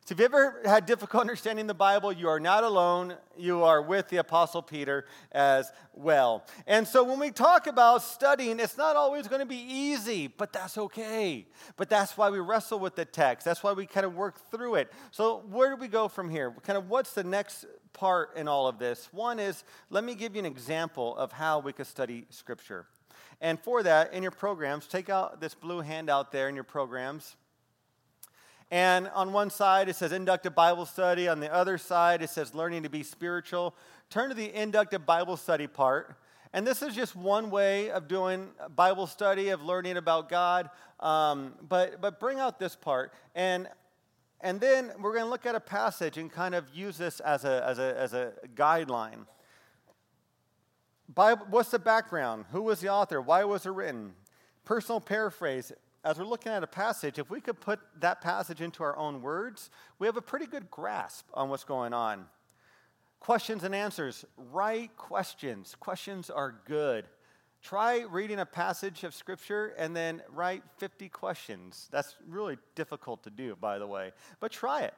So, 0.06 0.12
if 0.14 0.20
you 0.20 0.26
ever 0.26 0.62
had 0.66 0.86
difficulty 0.86 1.22
understanding 1.22 1.66
the 1.66 1.74
Bible, 1.74 2.12
you 2.12 2.28
are 2.28 2.40
not 2.40 2.66
alone. 2.66 3.16
You 3.38 3.64
are 3.64 3.82
with 3.82 4.10
the 4.10 4.18
Apostle 4.18 4.62
Peter 4.62 5.06
as 5.32 5.72
well. 5.94 6.46
And 6.68 6.86
so, 6.86 7.06
when 7.06 7.20
we 7.20 7.32
talk 7.32 7.68
about 7.68 8.02
studying, 8.04 8.60
it's 8.60 8.78
not 8.78 8.98
always 8.98 9.30
going 9.30 9.40
to 9.40 9.46
be 9.46 9.56
easy, 9.56 10.28
but 10.28 10.52
that's 10.52 10.78
okay. 10.78 11.46
But 11.78 11.90
that's 11.90 12.18
why 12.18 12.30
we 12.30 12.40
wrestle 12.40 12.80
with 12.80 12.96
the 12.96 13.06
text. 13.06 13.46
That's 13.46 13.64
why 13.64 13.72
we 13.72 13.86
kind 13.86 14.06
of 14.06 14.14
work 14.14 14.40
through 14.52 14.76
it. 14.76 14.92
So, 15.12 15.44
where 15.50 15.70
do 15.70 15.78
we 15.78 15.88
go 15.88 16.10
from 16.10 16.30
here? 16.30 16.54
Kind 16.64 16.78
of 16.78 16.90
what's 16.90 17.14
the 17.14 17.24
next 17.24 17.66
part 17.94 18.36
in 18.36 18.50
all 18.50 18.68
of 18.68 18.80
this? 18.80 19.08
One 19.14 19.40
is 19.40 19.64
let 19.90 20.04
me 20.04 20.16
give 20.16 20.36
you 20.36 20.40
an 20.40 20.46
example 20.46 21.16
of 21.16 21.32
how 21.32 21.60
we 21.60 21.72
could 21.72 21.88
study 21.88 22.26
Scripture. 22.30 22.88
And 23.40 23.58
for 23.58 23.84
that, 23.84 24.14
in 24.14 24.22
your 24.22 24.32
programs, 24.32 24.86
take 24.86 25.10
out 25.10 25.40
this 25.40 25.54
blue 25.54 25.80
handout 25.80 26.34
there 26.34 26.50
in 26.50 26.56
your 26.56 26.64
programs. 26.66 27.38
And 28.74 29.08
on 29.10 29.34
one 29.34 29.52
side, 29.52 29.88
it 29.88 29.96
says 29.96 30.12
inductive 30.12 30.56
Bible 30.56 30.88
study. 30.88 31.28
On 31.28 31.40
the 31.40 31.54
other 31.54 31.78
side, 31.78 32.24
it 32.24 32.32
says 32.32 32.56
learning 32.56 32.82
to 32.82 32.90
be 32.90 33.04
spiritual. 33.04 33.76
Turn 34.10 34.30
to 34.30 34.36
the 34.36 34.52
inductive 34.52 35.06
Bible 35.06 35.38
study 35.38 35.68
part. 35.68 36.16
And 36.54 36.66
this 36.66 36.82
is 36.82 36.96
just 36.96 37.16
one 37.16 37.52
way 37.52 37.92
of 37.92 38.08
doing 38.08 38.50
Bible 38.76 39.06
study, 39.06 39.50
of 39.50 39.62
learning 39.64 39.98
about 39.98 40.28
God. 40.28 40.72
Um, 41.00 41.54
but, 41.70 42.02
but 42.02 42.20
bring 42.20 42.40
out 42.40 42.58
this 42.58 42.76
part. 42.76 43.14
And, 43.36 43.70
and 44.42 44.60
then 44.60 44.92
we're 45.00 45.14
going 45.14 45.26
to 45.26 45.30
look 45.30 45.46
at 45.46 45.54
a 45.54 45.60
passage 45.60 46.18
and 46.18 46.32
kind 46.32 46.56
of 46.56 46.66
use 46.74 46.98
this 46.98 47.20
as 47.20 47.46
a, 47.46 47.64
as 47.64 47.78
a, 47.78 47.96
as 47.96 48.14
a 48.16 48.34
guideline. 48.56 49.28
Bible, 51.14 51.46
what's 51.52 51.70
the 51.70 51.78
background? 51.78 52.46
Who 52.52 52.64
was 52.64 52.80
the 52.80 52.90
author? 52.90 53.22
Why 53.22 53.44
was 53.44 53.68
it 53.68 53.72
written? 53.72 54.16
Personal 54.66 55.00
paraphrase 55.00 55.72
as 56.04 56.20
we're 56.20 56.26
looking 56.26 56.52
at 56.52 56.64
a 56.64 56.68
passage, 56.68 57.18
if 57.18 57.30
we 57.30 57.40
could 57.40 57.60
put 57.60 57.80
that 58.00 58.22
passage 58.22 58.62
into 58.62 58.84
our 58.84 58.98
own 58.98 59.22
words, 59.22 59.70
we 60.00 60.08
have 60.08 60.18
a 60.18 60.22
pretty 60.22 60.46
good 60.46 60.70
grasp 60.70 61.28
on 61.34 61.50
what's 61.50 61.64
going 61.64 61.94
on. 61.94 62.26
Questions 63.20 63.64
and 63.64 63.74
answers. 63.74 64.26
Right 64.36 64.96
questions. 64.98 65.76
Questions 65.80 66.30
are 66.30 66.56
good. 66.66 67.06
Try 67.62 68.02
reading 68.02 68.40
a 68.40 68.46
passage 68.46 69.06
of 69.06 69.16
Scripture 69.16 69.74
and 69.78 69.96
then 69.96 70.22
write 70.30 70.64
50 70.78 71.08
questions. 71.08 71.88
That's 71.90 72.16
really 72.28 72.58
difficult 72.76 73.24
to 73.24 73.30
do, 73.30 73.56
by 73.56 73.80
the 73.80 73.88
way, 73.88 74.12
but 74.42 74.52
try 74.52 74.82
it. 74.82 74.94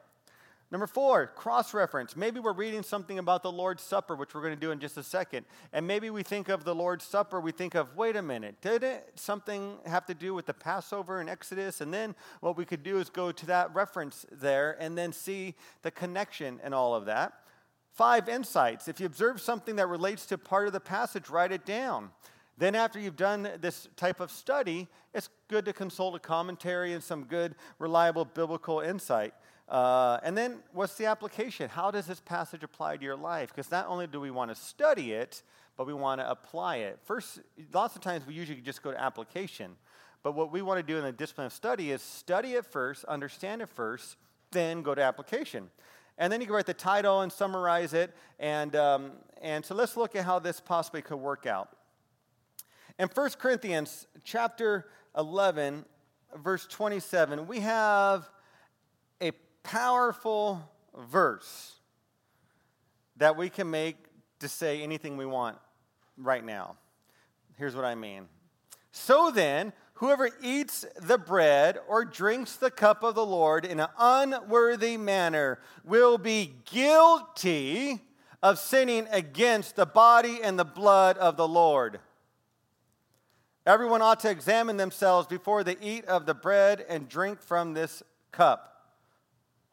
Number 0.72 0.88
four, 0.88 1.28
cross 1.28 1.72
reference. 1.72 2.16
Maybe 2.16 2.40
we're 2.40 2.52
reading 2.52 2.82
something 2.82 3.20
about 3.20 3.44
the 3.44 3.52
Lord's 3.52 3.84
Supper, 3.84 4.16
which 4.16 4.34
we're 4.34 4.40
going 4.40 4.54
to 4.54 4.60
do 4.60 4.72
in 4.72 4.80
just 4.80 4.96
a 4.96 5.02
second. 5.02 5.46
And 5.72 5.86
maybe 5.86 6.10
we 6.10 6.24
think 6.24 6.48
of 6.48 6.64
the 6.64 6.74
Lord's 6.74 7.04
Supper, 7.04 7.40
we 7.40 7.52
think 7.52 7.76
of, 7.76 7.94
wait 7.96 8.16
a 8.16 8.22
minute, 8.22 8.56
did 8.60 8.82
it 8.82 9.12
something 9.14 9.76
have 9.86 10.06
to 10.06 10.14
do 10.14 10.34
with 10.34 10.46
the 10.46 10.54
Passover 10.54 11.20
and 11.20 11.30
Exodus? 11.30 11.80
And 11.80 11.94
then 11.94 12.16
what 12.40 12.56
we 12.56 12.64
could 12.64 12.82
do 12.82 12.98
is 12.98 13.10
go 13.10 13.30
to 13.30 13.46
that 13.46 13.72
reference 13.76 14.26
there 14.32 14.76
and 14.80 14.98
then 14.98 15.12
see 15.12 15.54
the 15.82 15.92
connection 15.92 16.58
and 16.64 16.74
all 16.74 16.96
of 16.96 17.04
that. 17.04 17.34
Five, 17.92 18.28
insights. 18.28 18.88
If 18.88 18.98
you 18.98 19.06
observe 19.06 19.40
something 19.40 19.76
that 19.76 19.86
relates 19.86 20.26
to 20.26 20.36
part 20.36 20.66
of 20.66 20.72
the 20.72 20.80
passage, 20.80 21.30
write 21.30 21.52
it 21.52 21.64
down. 21.64 22.10
Then, 22.58 22.74
after 22.74 22.98
you've 22.98 23.16
done 23.16 23.48
this 23.60 23.88
type 23.96 24.18
of 24.18 24.30
study, 24.30 24.88
it's 25.14 25.28
good 25.48 25.64
to 25.66 25.72
consult 25.72 26.14
a 26.16 26.18
commentary 26.18 26.92
and 26.92 27.02
some 27.02 27.24
good, 27.24 27.54
reliable 27.78 28.24
biblical 28.24 28.80
insight. 28.80 29.34
Uh, 29.68 30.18
and 30.22 30.36
then, 30.36 30.58
what's 30.72 30.94
the 30.94 31.06
application? 31.06 31.68
How 31.68 31.90
does 31.90 32.06
this 32.06 32.20
passage 32.20 32.62
apply 32.62 32.98
to 32.98 33.02
your 33.04 33.16
life? 33.16 33.48
Because 33.48 33.70
not 33.70 33.86
only 33.88 34.06
do 34.06 34.20
we 34.20 34.30
want 34.30 34.50
to 34.50 34.54
study 34.54 35.12
it, 35.12 35.42
but 35.76 35.86
we 35.86 35.92
want 35.92 36.20
to 36.20 36.30
apply 36.30 36.76
it. 36.76 36.98
First, 37.04 37.40
lots 37.72 37.96
of 37.96 38.02
times 38.02 38.26
we 38.26 38.34
usually 38.34 38.60
just 38.60 38.82
go 38.82 38.92
to 38.92 39.00
application. 39.00 39.76
But 40.22 40.32
what 40.32 40.50
we 40.50 40.62
want 40.62 40.78
to 40.78 40.82
do 40.82 40.98
in 40.98 41.04
the 41.04 41.12
discipline 41.12 41.46
of 41.46 41.52
study 41.52 41.90
is 41.90 42.00
study 42.00 42.52
it 42.54 42.64
first, 42.64 43.04
understand 43.04 43.62
it 43.62 43.68
first, 43.68 44.16
then 44.52 44.82
go 44.82 44.94
to 44.94 45.02
application. 45.02 45.70
And 46.18 46.32
then 46.32 46.40
you 46.40 46.46
can 46.46 46.56
write 46.56 46.66
the 46.66 46.74
title 46.74 47.20
and 47.20 47.30
summarize 47.30 47.92
it. 47.92 48.14
And, 48.38 48.74
um, 48.74 49.12
and 49.42 49.64
so 49.64 49.74
let's 49.74 49.96
look 49.96 50.16
at 50.16 50.24
how 50.24 50.38
this 50.38 50.60
possibly 50.60 51.02
could 51.02 51.18
work 51.18 51.46
out. 51.46 51.76
In 52.98 53.08
1 53.08 53.30
Corinthians 53.38 54.06
chapter 54.24 54.86
11, 55.16 55.84
verse 56.36 56.66
27, 56.66 57.46
we 57.46 57.60
have 57.60 58.28
powerful 59.66 60.62
verse 60.96 61.74
that 63.16 63.36
we 63.36 63.48
can 63.48 63.68
make 63.70 63.96
to 64.38 64.48
say 64.48 64.80
anything 64.82 65.16
we 65.16 65.26
want 65.26 65.58
right 66.16 66.44
now. 66.44 66.76
Here's 67.56 67.74
what 67.74 67.84
I 67.84 67.96
mean. 67.96 68.28
So 68.92 69.30
then, 69.30 69.72
whoever 69.94 70.30
eats 70.40 70.86
the 71.00 71.18
bread 71.18 71.78
or 71.88 72.04
drinks 72.04 72.56
the 72.56 72.70
cup 72.70 73.02
of 73.02 73.16
the 73.16 73.26
Lord 73.26 73.64
in 73.64 73.80
an 73.80 73.88
unworthy 73.98 74.96
manner 74.96 75.58
will 75.84 76.16
be 76.16 76.54
guilty 76.66 78.00
of 78.42 78.60
sinning 78.60 79.08
against 79.10 79.74
the 79.74 79.86
body 79.86 80.38
and 80.42 80.56
the 80.58 80.64
blood 80.64 81.18
of 81.18 81.36
the 81.36 81.48
Lord. 81.48 81.98
Everyone 83.66 84.00
ought 84.00 84.20
to 84.20 84.30
examine 84.30 84.76
themselves 84.76 85.26
before 85.26 85.64
they 85.64 85.76
eat 85.82 86.04
of 86.04 86.24
the 86.24 86.34
bread 86.34 86.86
and 86.88 87.08
drink 87.08 87.42
from 87.42 87.74
this 87.74 88.02
cup. 88.30 88.75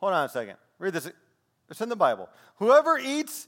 Hold 0.04 0.16
on 0.16 0.26
a 0.26 0.30
second. 0.30 0.58
Read 0.80 0.92
this. 0.92 1.10
It's 1.70 1.80
in 1.80 1.88
the 1.88 1.96
Bible. 1.96 2.28
Whoever 2.58 2.98
eats 2.98 3.48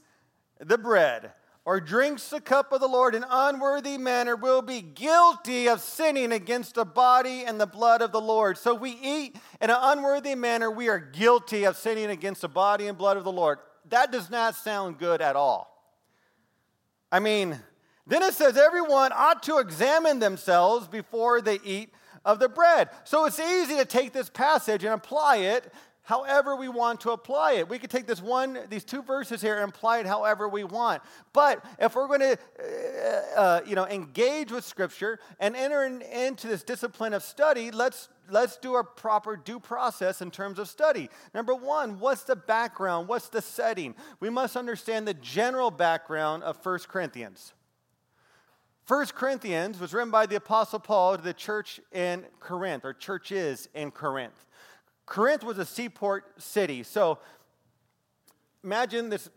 the 0.58 0.78
bread 0.78 1.34
or 1.66 1.82
drinks 1.82 2.30
the 2.30 2.40
cup 2.40 2.72
of 2.72 2.80
the 2.80 2.88
Lord 2.88 3.14
in 3.14 3.26
unworthy 3.30 3.98
manner 3.98 4.38
will 4.38 4.62
be 4.62 4.80
guilty 4.82 5.68
of 5.68 5.82
sinning 5.82 6.32
against 6.32 6.76
the 6.76 6.86
body 6.86 7.44
and 7.44 7.60
the 7.60 7.66
blood 7.66 8.02
of 8.02 8.14
the 8.14 8.22
Lord. 8.22 8.58
So 8.58 8.74
we 8.74 8.92
eat 8.92 9.36
in 9.60 9.70
an 9.70 9.76
unworthy 9.78 10.34
manner, 10.34 10.72
we 10.72 10.88
are 10.88 10.98
guilty 10.98 11.66
of 11.66 11.76
sinning 11.76 12.10
against 12.10 12.40
the 12.40 12.48
body 12.48 12.88
and 12.88 12.98
blood 12.98 13.18
of 13.18 13.26
the 13.26 13.34
Lord. 13.34 13.60
That 13.90 14.14
does 14.14 14.30
not 14.30 14.56
sound 14.56 14.98
good 14.98 15.22
at 15.22 15.36
all. 15.36 15.78
I 17.12 17.20
mean, 17.20 17.60
then 18.08 18.24
it 18.24 18.34
says 18.34 18.56
everyone 18.56 19.12
ought 19.14 19.44
to 19.44 19.58
examine 19.58 20.20
themselves 20.20 20.88
before 20.88 21.42
they 21.42 21.60
eat 21.66 21.90
of 22.24 22.40
the 22.40 22.48
bread. 22.48 22.92
So 23.04 23.26
it's 23.26 23.42
easy 23.42 23.76
to 23.76 23.84
take 23.84 24.14
this 24.14 24.30
passage 24.30 24.86
and 24.86 24.94
apply 24.94 25.40
it 25.40 25.70
however 26.06 26.56
we 26.56 26.70
want 26.70 27.02
to 27.02 27.12
apply 27.12 27.54
it. 27.54 27.68
We 27.68 27.78
could 27.78 27.90
take 27.90 28.08
this 28.08 28.22
one, 28.22 28.60
these 28.70 28.86
two 28.86 29.02
verses 29.02 29.42
here 29.42 29.60
and 29.60 29.70
apply 29.70 30.00
it 30.00 30.06
however 30.06 30.48
we 30.48 30.64
want. 30.64 31.02
But 31.34 31.66
if 31.80 31.96
we're 31.96 32.08
going 32.08 32.20
to, 32.22 32.38
uh, 32.60 33.40
uh, 33.40 33.62
you 33.66 33.76
know, 33.76 33.86
engage 33.88 34.52
with 34.52 34.64
Scripture 34.64 35.20
and 35.40 35.56
enter 35.56 35.84
in, 35.84 36.02
into 36.02 36.48
this 36.48 36.64
discipline 36.64 37.14
of 37.14 37.24
study, 37.24 37.72
let's 37.72 38.10
let's 38.30 38.58
do 38.58 38.76
a 38.78 38.84
proper 38.84 39.36
due 39.36 39.60
process 39.60 40.22
in 40.22 40.32
terms 40.32 40.60
of 40.60 40.68
study. 40.68 41.10
Number 41.34 41.54
one, 41.54 42.00
what's 42.00 42.24
the 42.24 42.36
background? 42.36 43.08
What's 43.08 43.30
the 43.30 43.42
setting? 43.42 43.96
We 44.20 44.30
must 44.30 44.56
understand 44.56 45.08
the 45.08 45.14
general 45.14 45.70
background 45.70 46.44
of 46.44 46.64
1 46.64 46.80
Corinthians. 46.88 47.54
1 48.88 49.08
Corinthians 49.08 49.80
was 49.80 49.94
written 49.94 50.12
by 50.12 50.28
the 50.28 50.36
Apostle 50.36 50.80
Paul 50.80 51.18
to 51.18 51.24
the 51.24 51.34
church 51.34 51.80
in 51.92 52.26
Corinth, 52.40 52.86
or 52.86 52.94
churches 52.94 53.68
in 53.74 53.90
Corinth. 53.90 54.45
Corinth 55.06 55.44
was 55.44 55.58
a 55.58 55.66
seaport 55.66 56.42
city. 56.42 56.84
So 56.84 57.20
imagine 58.64 59.10
this 59.10 59.30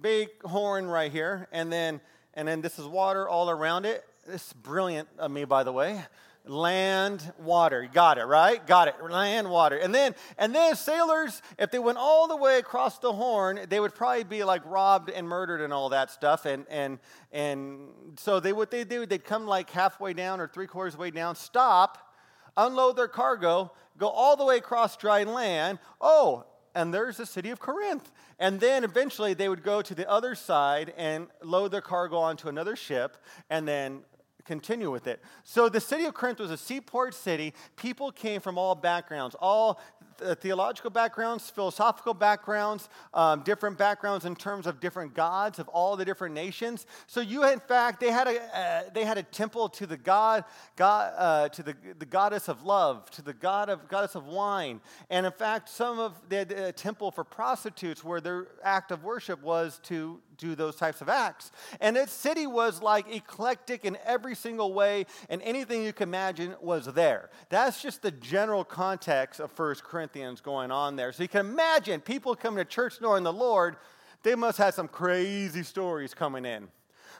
big 0.00 0.28
horn 0.44 0.86
right 0.86 1.10
here, 1.10 1.48
and 1.52 1.72
then, 1.72 2.00
and 2.34 2.46
then 2.46 2.60
this 2.60 2.78
is 2.78 2.86
water 2.86 3.28
all 3.28 3.50
around 3.50 3.86
it. 3.86 4.04
This 4.26 4.46
is 4.46 4.52
brilliant 4.52 5.08
of 5.18 5.30
me, 5.30 5.44
by 5.44 5.62
the 5.62 5.72
way 5.72 6.02
land, 6.48 7.32
water. 7.38 7.88
Got 7.92 8.18
it, 8.18 8.24
right? 8.24 8.64
Got 8.66 8.88
it. 8.88 8.94
Land, 9.02 9.50
water. 9.50 9.76
And 9.76 9.94
then 9.94 10.14
and 10.38 10.54
then 10.54 10.76
sailors, 10.76 11.42
if 11.58 11.70
they 11.70 11.78
went 11.78 11.98
all 11.98 12.28
the 12.28 12.36
way 12.36 12.58
across 12.58 12.98
the 12.98 13.12
horn, 13.12 13.60
they 13.68 13.80
would 13.80 13.94
probably 13.94 14.24
be 14.24 14.44
like 14.44 14.62
robbed 14.64 15.10
and 15.10 15.28
murdered 15.28 15.60
and 15.60 15.72
all 15.72 15.88
that 15.90 16.10
stuff. 16.10 16.46
And 16.46 16.66
and 16.70 16.98
and 17.32 17.88
so 18.16 18.40
they 18.40 18.52
what 18.52 18.70
they 18.70 18.84
do, 18.84 19.06
they'd 19.06 19.24
come 19.24 19.46
like 19.46 19.70
halfway 19.70 20.12
down 20.12 20.40
or 20.40 20.48
three 20.48 20.66
quarters 20.66 20.96
way 20.96 21.10
down, 21.10 21.34
stop, 21.36 22.14
unload 22.56 22.96
their 22.96 23.08
cargo, 23.08 23.72
go 23.98 24.08
all 24.08 24.36
the 24.36 24.44
way 24.44 24.56
across 24.56 24.96
dry 24.96 25.24
land. 25.24 25.78
Oh, 26.00 26.44
and 26.74 26.92
there's 26.92 27.16
the 27.16 27.26
city 27.26 27.50
of 27.50 27.58
Corinth. 27.58 28.12
And 28.38 28.60
then 28.60 28.84
eventually 28.84 29.32
they 29.32 29.48
would 29.48 29.62
go 29.62 29.80
to 29.80 29.94
the 29.94 30.08
other 30.08 30.34
side 30.34 30.92
and 30.96 31.28
load 31.42 31.70
their 31.72 31.80
cargo 31.80 32.18
onto 32.18 32.48
another 32.48 32.76
ship 32.76 33.16
and 33.48 33.66
then 33.66 34.02
continue 34.44 34.90
with 34.90 35.06
it. 35.06 35.20
So 35.42 35.68
the 35.68 35.80
city 35.80 36.04
of 36.04 36.14
Corinth 36.14 36.38
was 36.38 36.50
a 36.50 36.56
seaport 36.56 37.14
city. 37.14 37.52
People 37.76 38.12
came 38.12 38.40
from 38.40 38.58
all 38.58 38.74
backgrounds, 38.74 39.34
all 39.40 39.80
theological 40.18 40.90
backgrounds, 40.90 41.50
philosophical 41.50 42.14
backgrounds, 42.14 42.88
um, 43.14 43.42
different 43.42 43.78
backgrounds 43.78 44.24
in 44.24 44.34
terms 44.36 44.66
of 44.66 44.80
different 44.80 45.14
gods 45.14 45.58
of 45.58 45.68
all 45.68 45.96
the 45.96 46.04
different 46.04 46.34
nations. 46.34 46.86
So 47.06 47.20
you, 47.20 47.44
in 47.44 47.60
fact, 47.60 48.00
they 48.00 48.10
had 48.10 48.26
a 48.26 48.58
uh, 48.58 48.82
they 48.92 49.04
had 49.04 49.18
a 49.18 49.22
temple 49.22 49.68
to 49.70 49.86
the 49.86 49.96
god, 49.96 50.44
god 50.76 51.12
uh, 51.16 51.48
to 51.50 51.62
the, 51.62 51.74
the 51.98 52.06
goddess 52.06 52.48
of 52.48 52.62
love, 52.62 53.10
to 53.12 53.22
the 53.22 53.34
god 53.34 53.68
of 53.68 53.88
goddess 53.88 54.14
of 54.14 54.26
wine, 54.26 54.80
and 55.10 55.26
in 55.26 55.32
fact, 55.32 55.68
some 55.68 55.98
of 55.98 56.14
they 56.28 56.36
had 56.36 56.52
a 56.52 56.72
temple 56.72 57.10
for 57.10 57.24
prostitutes 57.24 58.04
where 58.04 58.20
their 58.20 58.48
act 58.62 58.90
of 58.90 59.04
worship 59.04 59.42
was 59.42 59.80
to 59.84 60.20
do 60.38 60.54
those 60.54 60.76
types 60.76 61.00
of 61.00 61.08
acts. 61.08 61.50
And 61.80 61.96
its 61.96 62.12
city 62.12 62.46
was 62.46 62.82
like 62.82 63.12
eclectic 63.14 63.84
in 63.84 63.98
every 64.04 64.34
single 64.34 64.72
way, 64.72 65.06
and 65.28 65.42
anything 65.42 65.84
you 65.84 65.92
can 65.92 66.08
imagine 66.08 66.54
was 66.60 66.86
there. 66.86 67.30
That's 67.48 67.82
just 67.82 68.02
the 68.02 68.10
general 68.10 68.64
context 68.64 69.40
of 69.40 69.50
First 69.50 69.84
Corinthians 69.84 70.40
going 70.40 70.70
on 70.70 70.96
there. 70.96 71.12
So 71.12 71.22
you 71.22 71.28
can 71.28 71.46
imagine 71.46 72.00
people 72.00 72.34
coming 72.34 72.58
to 72.58 72.64
church 72.64 73.00
knowing 73.00 73.24
the 73.24 73.32
Lord, 73.32 73.76
they 74.22 74.34
must 74.34 74.58
have 74.58 74.74
some 74.74 74.88
crazy 74.88 75.62
stories 75.62 76.14
coming 76.14 76.44
in. 76.44 76.68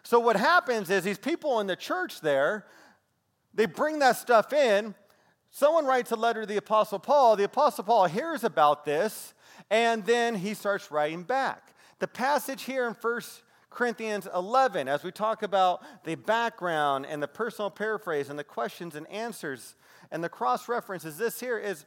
So 0.02 0.20
what 0.20 0.36
happens 0.36 0.88
is 0.90 1.04
these 1.04 1.18
people 1.18 1.60
in 1.60 1.66
the 1.66 1.76
church 1.76 2.20
there, 2.20 2.66
they 3.54 3.66
bring 3.66 3.98
that 4.00 4.16
stuff 4.16 4.52
in. 4.52 4.94
Someone 5.50 5.86
writes 5.86 6.10
a 6.10 6.16
letter 6.16 6.42
to 6.42 6.46
the 6.46 6.58
Apostle 6.58 6.98
Paul. 6.98 7.36
The 7.36 7.44
Apostle 7.44 7.84
Paul 7.84 8.06
hears 8.06 8.44
about 8.44 8.84
this, 8.84 9.34
and 9.70 10.04
then 10.04 10.34
he 10.34 10.54
starts 10.54 10.90
writing 10.90 11.22
back. 11.22 11.74
The 11.98 12.08
passage 12.08 12.64
here 12.64 12.86
in 12.86 12.94
1 12.94 13.20
Corinthians 13.70 14.28
11, 14.34 14.88
as 14.88 15.02
we 15.02 15.10
talk 15.10 15.42
about 15.42 15.82
the 16.04 16.14
background 16.14 17.06
and 17.06 17.22
the 17.22 17.28
personal 17.28 17.70
paraphrase 17.70 18.28
and 18.28 18.38
the 18.38 18.44
questions 18.44 18.94
and 18.94 19.06
answers 19.08 19.76
and 20.10 20.22
the 20.22 20.28
cross 20.28 20.68
references, 20.68 21.16
this 21.16 21.40
here 21.40 21.58
is 21.58 21.86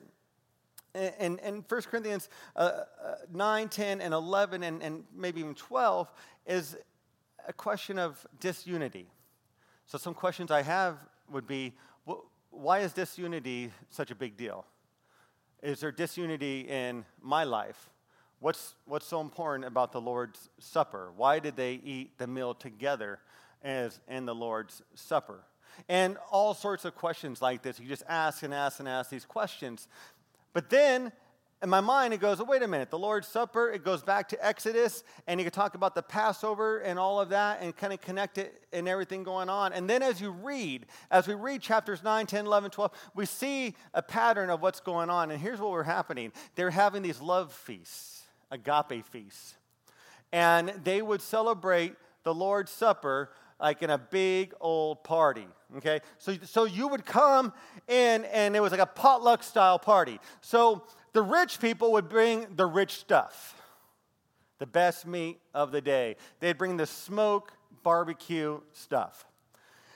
in, 0.96 1.38
in 1.40 1.64
1 1.68 1.82
Corinthians 1.84 2.30
uh, 2.56 2.60
uh, 2.60 3.16
9, 3.32 3.70
10, 3.70 4.02
and 4.02 4.14
11, 4.14 4.64
and, 4.64 4.82
and 4.82 5.04
maybe 5.16 5.40
even 5.42 5.54
12, 5.54 6.12
is 6.48 6.76
a 7.48 7.54
question 7.54 8.00
of 8.00 8.26
disunity. 8.40 9.08
So, 9.86 9.98
some 9.98 10.14
questions 10.14 10.50
I 10.50 10.64
have 10.64 10.98
would 11.32 11.48
be 11.48 11.74
why 12.50 12.80
is 12.80 12.94
disunity 12.94 13.72
such 13.90 14.10
a 14.10 14.16
big 14.16 14.36
deal? 14.36 14.66
Is 15.62 15.80
there 15.80 15.92
disunity 15.92 16.62
in 16.62 17.06
my 17.22 17.44
life? 17.44 17.90
What's, 18.40 18.76
what's 18.86 19.06
so 19.06 19.20
important 19.20 19.66
about 19.66 19.92
the 19.92 20.00
Lord's 20.00 20.50
Supper? 20.60 21.12
Why 21.16 21.40
did 21.40 21.58
they 21.58 21.74
eat 21.84 22.18
the 22.18 22.28
meal 22.28 22.54
together 22.54 23.20
as 23.64 24.00
in 24.08 24.26
the 24.26 24.36
Lord's 24.36 24.82
Supper? 24.96 25.44
And 25.90 26.18
all 26.32 26.54
sorts 26.54 26.86
of 26.86 26.96
questions 26.96 27.42
like 27.42 27.64
this. 27.64 27.80
You 27.80 27.88
just 27.88 28.04
ask 28.08 28.44
and 28.44 28.54
ask 28.54 28.80
and 28.80 28.88
ask 28.88 29.10
these 29.10 29.26
questions. 29.26 29.88
But 30.54 30.70
then 30.70 31.12
in 31.62 31.70
my 31.70 31.82
mind, 31.82 32.14
it 32.14 32.22
goes, 32.22 32.40
oh, 32.40 32.46
wait 32.46 32.64
a 32.64 32.68
minute, 32.68 32.90
the 32.90 32.98
Lord's 32.98 33.28
Supper, 33.28 33.70
it 33.70 33.84
goes 33.84 34.02
back 34.02 34.30
to 34.30 34.46
Exodus, 34.46 35.04
and 35.28 35.42
you 35.42 35.44
can 35.44 35.52
talk 35.52 35.76
about 35.76 35.94
the 35.94 36.02
Passover 36.02 36.80
and 36.80 36.98
all 36.98 37.20
of 37.20 37.30
that 37.30 37.62
and 37.62 37.76
kind 37.76 37.92
of 37.92 38.00
connect 38.00 38.38
it 38.38 38.64
and 38.72 38.88
everything 38.88 39.24
going 39.24 39.50
on. 39.50 39.74
And 39.74 39.90
then 39.90 40.02
as 40.02 40.22
you 40.22 40.32
read, 40.32 40.86
as 41.12 41.28
we 41.28 41.34
read 41.34 41.62
chapters 41.62 42.02
9, 42.02 42.28
10, 42.28 42.46
11, 42.46 42.72
12, 42.72 42.92
we 43.14 43.26
see 43.26 43.76
a 43.94 44.02
pattern 44.02 44.50
of 44.50 44.62
what's 44.62 44.80
going 44.80 45.10
on. 45.10 45.32
And 45.32 45.42
here's 45.42 45.60
what 45.60 45.72
we're 45.72 45.84
happening 45.84 46.32
they're 46.56 46.70
having 46.70 47.02
these 47.02 47.20
love 47.20 47.52
feasts 47.52 48.19
agape 48.52 49.06
feasts. 49.06 49.56
And 50.32 50.70
they 50.84 51.02
would 51.02 51.22
celebrate 51.22 51.96
the 52.24 52.34
Lord's 52.34 52.72
Supper 52.72 53.32
like 53.60 53.82
in 53.82 53.90
a 53.90 53.98
big 53.98 54.54
old 54.62 55.04
party. 55.04 55.48
Okay? 55.78 56.00
So, 56.18 56.36
so 56.44 56.64
you 56.66 56.88
would 56.88 57.06
come 57.06 57.54
in 57.88 58.26
and 58.26 58.56
it 58.56 58.62
was 58.62 58.72
like 58.72 58.82
a 58.82 58.86
potluck 58.86 59.44
style 59.44 59.80
party. 59.80 60.20
So 60.42 60.84
the 61.14 61.22
rich 61.22 61.60
people 61.60 61.92
would 61.94 62.10
bring 62.10 62.48
the 62.56 62.66
rich 62.66 62.94
stuff, 62.94 63.62
the 64.60 64.68
best 64.68 65.06
meat 65.06 65.40
of 65.54 65.72
the 65.72 65.82
day. 65.82 66.16
They'd 66.40 66.58
bring 66.58 66.78
the 66.78 66.88
smoke 66.88 67.54
barbecue 67.84 68.62
stuff. 68.74 69.26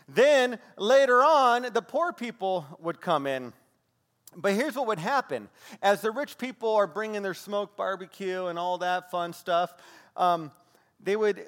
Then 0.08 0.60
later 0.78 1.24
on, 1.24 1.68
the 1.74 1.82
poor 1.82 2.12
people 2.12 2.66
would 2.80 3.00
come 3.00 3.26
in 3.26 3.54
but 4.36 4.54
here's 4.54 4.76
what 4.76 4.88
would 4.88 5.00
happen 5.00 5.50
as 5.82 6.02
the 6.02 6.12
rich 6.12 6.38
people 6.38 6.74
are 6.76 6.88
bringing 6.88 7.22
their 7.22 7.34
smoke 7.34 7.76
barbecue 7.76 8.46
and 8.46 8.58
all 8.58 8.78
that 8.80 9.12
fun 9.12 9.34
stuff, 9.34 9.74
um, 10.16 10.52
they 11.00 11.16
would 11.16 11.48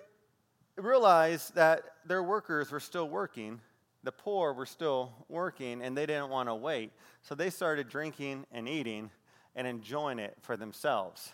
realize 0.77 1.49
that 1.55 1.83
their 2.05 2.23
workers 2.23 2.71
were 2.71 2.79
still 2.79 3.07
working, 3.07 3.61
the 4.03 4.11
poor 4.11 4.53
were 4.53 4.65
still 4.65 5.13
working, 5.29 5.81
and 5.81 5.97
they 5.97 6.05
didn't 6.05 6.29
want 6.29 6.49
to 6.49 6.55
wait. 6.55 6.91
So 7.21 7.35
they 7.35 7.49
started 7.49 7.89
drinking 7.89 8.45
and 8.51 8.67
eating 8.67 9.09
and 9.55 9.65
enjoying 9.65 10.19
it 10.19 10.35
for 10.41 10.57
themselves. 10.57 11.33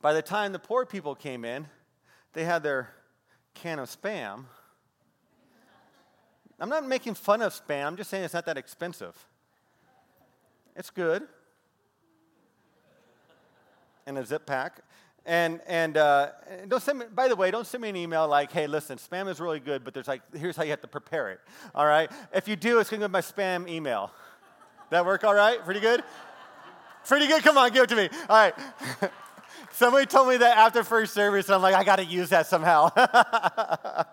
By 0.00 0.12
the 0.12 0.22
time 0.22 0.52
the 0.52 0.58
poor 0.58 0.84
people 0.84 1.14
came 1.14 1.44
in, 1.44 1.66
they 2.32 2.44
had 2.44 2.62
their 2.62 2.90
can 3.54 3.78
of 3.78 3.88
spam. 3.88 4.44
I'm 6.60 6.68
not 6.68 6.86
making 6.86 7.14
fun 7.14 7.42
of 7.42 7.52
spam, 7.52 7.86
I'm 7.86 7.96
just 7.96 8.10
saying 8.10 8.24
it's 8.24 8.34
not 8.34 8.46
that 8.46 8.58
expensive. 8.58 9.16
It's 10.76 10.90
good. 10.90 11.22
In 14.06 14.16
a 14.16 14.24
zip 14.24 14.46
pack. 14.46 14.80
And, 15.26 15.60
and 15.66 15.96
uh, 15.96 16.30
don't 16.68 16.82
send 16.82 16.98
me, 16.98 17.06
by 17.14 17.28
the 17.28 17.36
way, 17.36 17.50
don't 17.50 17.66
send 17.66 17.82
me 17.82 17.88
an 17.88 17.96
email 17.96 18.28
like, 18.28 18.52
hey, 18.52 18.66
listen, 18.66 18.98
spam 18.98 19.28
is 19.28 19.40
really 19.40 19.60
good, 19.60 19.82
but 19.82 19.94
there's 19.94 20.08
like, 20.08 20.20
here's 20.36 20.54
how 20.54 20.64
you 20.64 20.70
have 20.70 20.82
to 20.82 20.88
prepare 20.88 21.30
it. 21.30 21.40
All 21.74 21.86
right? 21.86 22.10
If 22.34 22.46
you 22.46 22.56
do, 22.56 22.78
it's 22.78 22.90
going 22.90 23.00
to 23.00 23.04
go 23.04 23.08
to 23.08 23.12
my 23.12 23.22
spam 23.22 23.68
email. 23.68 24.10
That 24.90 25.06
work 25.06 25.24
all 25.24 25.34
right? 25.34 25.64
Pretty 25.64 25.80
good? 25.80 26.02
Pretty 27.06 27.26
good? 27.26 27.42
Come 27.42 27.56
on, 27.56 27.72
give 27.72 27.84
it 27.84 27.88
to 27.88 27.96
me. 27.96 28.08
All 28.28 28.36
right. 28.36 28.54
Somebody 29.74 30.06
told 30.06 30.28
me 30.28 30.36
that 30.36 30.56
after 30.56 30.84
first 30.84 31.14
service, 31.14 31.50
I'm 31.50 31.60
like, 31.60 31.74
I 31.74 31.82
got 31.82 31.96
to 31.96 32.04
use 32.04 32.28
that 32.28 32.46
somehow. 32.46 32.90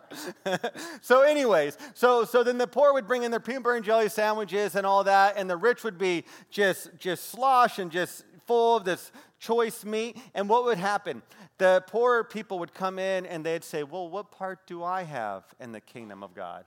so, 1.02 1.21
anyways, 1.21 1.78
so 1.93 2.26
so 2.26 2.43
then 2.43 2.58
the 2.58 2.65
poor 2.65 2.93
would 2.93 3.06
bring 3.06 3.21
in 3.21 3.30
their 3.30 3.39
peanut 3.39 3.62
butter 3.62 3.76
and 3.76 3.86
jelly 3.86 4.10
sandwiches 4.10 4.76
and 4.76 4.88
all 4.88 5.04
that, 5.04 5.36
and 5.38 5.47
the 5.47 5.56
rich 5.56 5.84
would 5.84 6.00
be 6.00 6.24
just 6.50 6.89
just 6.97 7.30
slosh 7.30 7.78
and 7.78 7.91
just 7.91 8.26
full 8.47 8.78
of 8.78 8.86
this 8.86 9.12
choice 9.38 9.86
meat. 9.86 10.17
And 10.34 10.50
what 10.50 10.65
would 10.65 10.80
happen? 10.80 11.21
The 11.60 11.84
poor 11.86 12.24
people 12.24 12.58
would 12.58 12.74
come 12.74 12.97
in 12.97 13.28
and 13.28 13.45
they'd 13.45 13.63
say, 13.63 13.84
Well, 13.84 14.10
what 14.10 14.32
part 14.32 14.65
do 14.65 14.84
I 14.84 15.04
have 15.04 15.43
in 15.60 15.74
the 15.74 15.82
kingdom 15.82 16.24
of 16.24 16.34
God? 16.34 16.65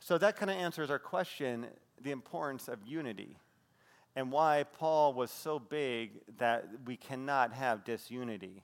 So 0.00 0.18
that 0.18 0.34
kind 0.34 0.50
of 0.50 0.56
answers 0.56 0.90
our 0.90 0.98
question 0.98 1.68
the 2.02 2.10
importance 2.10 2.66
of 2.66 2.80
unity 2.84 3.36
and 4.16 4.30
why 4.30 4.64
Paul 4.78 5.12
was 5.14 5.30
so 5.30 5.58
big 5.58 6.20
that 6.38 6.66
we 6.86 6.96
cannot 6.96 7.52
have 7.52 7.84
disunity. 7.84 8.62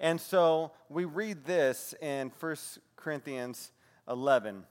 And 0.00 0.20
so 0.20 0.72
we 0.88 1.04
read 1.04 1.44
this 1.44 1.94
in 2.00 2.30
1 2.40 2.56
Corinthians 2.96 3.72
11 4.08 4.64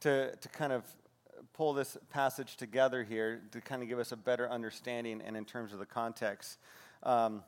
to, 0.00 0.34
to 0.36 0.48
kind 0.48 0.72
of 0.72 0.84
pull 1.52 1.72
this 1.72 1.96
passage 2.10 2.56
together 2.56 3.02
here 3.02 3.42
to 3.52 3.60
kind 3.60 3.82
of 3.82 3.88
give 3.88 3.98
us 3.98 4.12
a 4.12 4.16
better 4.16 4.48
understanding 4.48 5.20
and 5.24 5.36
in 5.36 5.44
terms 5.44 5.72
of 5.72 5.78
the 5.78 5.86
context. 5.86 6.58
Um, 7.02 7.42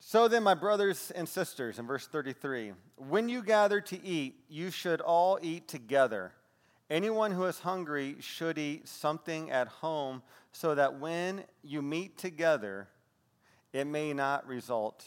so 0.00 0.26
then, 0.28 0.42
my 0.42 0.54
brothers 0.54 1.10
and 1.14 1.28
sisters, 1.28 1.78
in 1.78 1.86
verse 1.86 2.06
33, 2.06 2.72
when 2.96 3.28
you 3.28 3.42
gather 3.42 3.80
to 3.82 4.02
eat, 4.02 4.36
you 4.48 4.70
should 4.70 5.02
all 5.02 5.38
eat 5.42 5.68
together. 5.68 6.32
Anyone 6.90 7.32
who 7.32 7.44
is 7.44 7.60
hungry 7.60 8.16
should 8.20 8.56
eat 8.56 8.88
something 8.88 9.50
at 9.50 9.68
home 9.68 10.22
so 10.52 10.74
that 10.74 10.98
when 10.98 11.44
you 11.62 11.82
meet 11.82 12.16
together, 12.16 12.88
it 13.72 13.86
may 13.86 14.14
not 14.14 14.46
result 14.46 15.04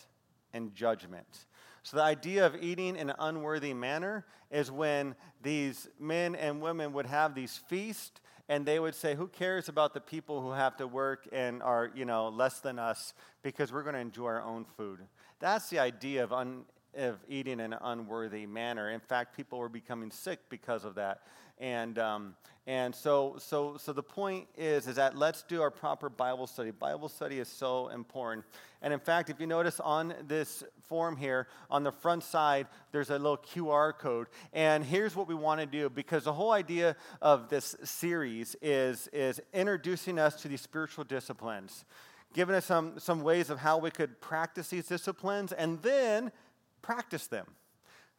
in 0.54 0.74
judgment. 0.74 1.46
So, 1.84 1.98
the 1.98 2.04
idea 2.04 2.46
of 2.46 2.56
eating 2.62 2.96
in 2.96 3.10
an 3.10 3.15
unworthy 3.17 3.74
manner 3.74 4.26
is 4.52 4.72
when 4.72 5.15
these 5.41 5.88
men 6.00 6.36
and 6.36 6.62
women 6.62 6.94
would 6.94 7.08
have 7.08 7.34
these 7.34 7.58
feasts 7.58 8.22
and 8.48 8.65
they 8.65 8.80
would 8.80 8.94
say, 8.94 9.15
Who 9.15 9.28
cares 9.28 9.70
about 9.70 9.94
the 9.94 10.02
people 10.02 10.41
who 10.41 10.52
have 10.52 10.78
to 10.78 10.86
work 10.86 11.28
and 11.32 11.63
are, 11.63 11.89
you 11.96 12.06
know, 12.06 12.28
less 12.28 12.60
than 12.60 12.78
us 12.78 13.13
because 13.41 13.72
we're 13.72 13.82
going 13.82 13.96
to 13.96 14.02
enjoy 14.02 14.26
our 14.26 14.44
own 14.44 14.65
food? 14.78 15.00
That's 15.39 15.70
the 15.70 15.80
idea 15.80 16.24
of, 16.24 16.32
un, 16.34 16.65
of 16.96 17.20
eating 17.28 17.60
in 17.60 17.74
an 17.74 17.80
unworthy 17.82 18.46
manner. 18.46 18.90
In 18.90 19.00
fact, 19.00 19.36
people 19.36 19.60
were 19.60 19.70
becoming 19.70 20.12
sick 20.12 20.40
because 20.50 20.86
of 20.86 20.96
that. 20.96 21.22
And, 21.62 22.00
um, 22.00 22.36
and 22.66 22.94
so, 22.94 23.36
so, 23.38 23.78
so 23.78 23.94
the 23.94 24.04
point 24.04 24.48
is, 24.58 24.88
is 24.88 24.96
that 24.96 25.16
let's 25.16 25.44
do 25.44 25.62
our 25.62 25.70
proper 25.70 26.10
Bible 26.10 26.48
study. 26.48 26.72
Bible 26.72 27.08
study 27.08 27.40
is 27.40 27.48
so 27.48 27.90
important. 27.90 28.46
And 28.82 28.92
in 28.92 29.00
fact, 29.00 29.30
if 29.30 29.40
you 29.40 29.46
notice 29.46 29.80
on 29.80 30.16
this 30.28 30.64
form 30.88 31.16
here, 31.16 31.48
on 31.70 31.84
the 31.84 31.92
front 31.92 32.24
side, 32.24 32.68
there's 32.92 33.12
a 33.12 33.20
little 33.20 33.38
QR 33.38 33.96
code. 33.96 34.28
And 34.54 34.84
here's 34.84 35.16
what 35.16 35.28
we 35.28 35.36
want 35.36 35.60
to 35.62 35.68
do 35.68 35.88
because 35.90 36.24
the 36.24 36.34
whole 36.34 36.52
idea 36.52 36.96
of 37.22 37.48
this 37.48 37.76
series 37.84 38.56
is, 38.62 39.08
is 39.14 39.40
introducing 39.54 40.18
us 40.18 40.42
to 40.42 40.48
these 40.48 40.62
spiritual 40.62 41.04
disciplines, 41.04 41.86
giving 42.34 42.56
us 42.56 42.66
some, 42.66 42.98
some 42.98 43.22
ways 43.22 43.52
of 43.52 43.60
how 43.60 43.78
we 43.78 43.92
could 43.92 44.20
practice 44.20 44.70
these 44.70 44.88
disciplines, 44.88 45.52
and 45.52 45.80
then 45.84 46.32
practice 46.82 47.28
them. 47.28 47.46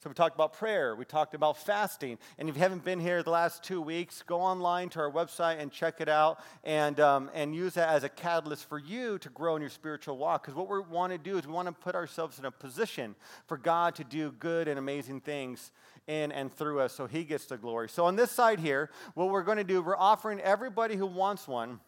So 0.03 0.11
we 0.11 0.14
talked 0.14 0.35
about 0.35 0.55
prayer, 0.55 0.96
we 0.96 1.05
talked 1.05 1.33
about 1.33 1.57
fasting. 1.57 2.18
And 2.37 2.48
if 2.48 2.57
you 2.57 2.61
haven't 2.61 2.85
been 2.85 2.98
here 2.98 3.22
the 3.22 3.31
last 3.31 3.62
two 3.62 3.81
weeks, 3.81 4.25
go 4.27 4.40
online 4.40 4.88
to 4.90 4.98
our 4.98 5.12
website 5.12 5.61
and 5.61 5.70
check 5.70 6.01
it 6.01 6.09
out 6.09 6.40
and, 6.64 6.98
um, 6.98 7.31
and 7.33 7.55
use 7.55 7.75
that 7.75 7.88
as 7.88 8.03
a 8.03 8.09
catalyst 8.09 8.68
for 8.68 8.81
you 8.81 9.18
to 9.18 9.29
grow 9.29 9.55
in 9.55 9.62
your 9.62 9.70
spiritual 9.70 10.18
walk. 10.18 10.42
Because 10.42 10.57
what 10.57 10.68
we 10.68 10.81
want 10.81 11.12
to 11.12 11.18
do 11.18 11.38
is 11.38 11.46
we 11.46 11.53
want 11.53 11.68
to 11.68 11.72
put 11.72 11.94
ourselves 11.94 12.40
in 12.40 12.46
a 12.46 12.51
position 12.51 13.14
for 13.46 13.57
God 13.57 13.94
to 13.94 14.03
do 14.03 14.33
good 14.33 14.66
and 14.66 14.77
amazing 14.77 15.20
things 15.20 15.70
in 16.09 16.33
and 16.33 16.53
through 16.53 16.81
us 16.81 16.92
so 16.92 17.07
he 17.07 17.22
gets 17.22 17.46
the 17.46 17.57
glory. 17.57 17.88
So 17.88 18.05
on 18.07 18.16
this 18.16 18.33
side 18.33 18.59
here, 18.59 18.90
what 19.14 19.31
we're 19.31 19.44
going 19.44 19.59
to 19.59 19.62
do, 19.62 19.83
we're 19.83 19.96
offering 19.96 20.40
everybody 20.40 20.96
who 20.96 21.07
wants 21.07 21.46
one 21.46 21.79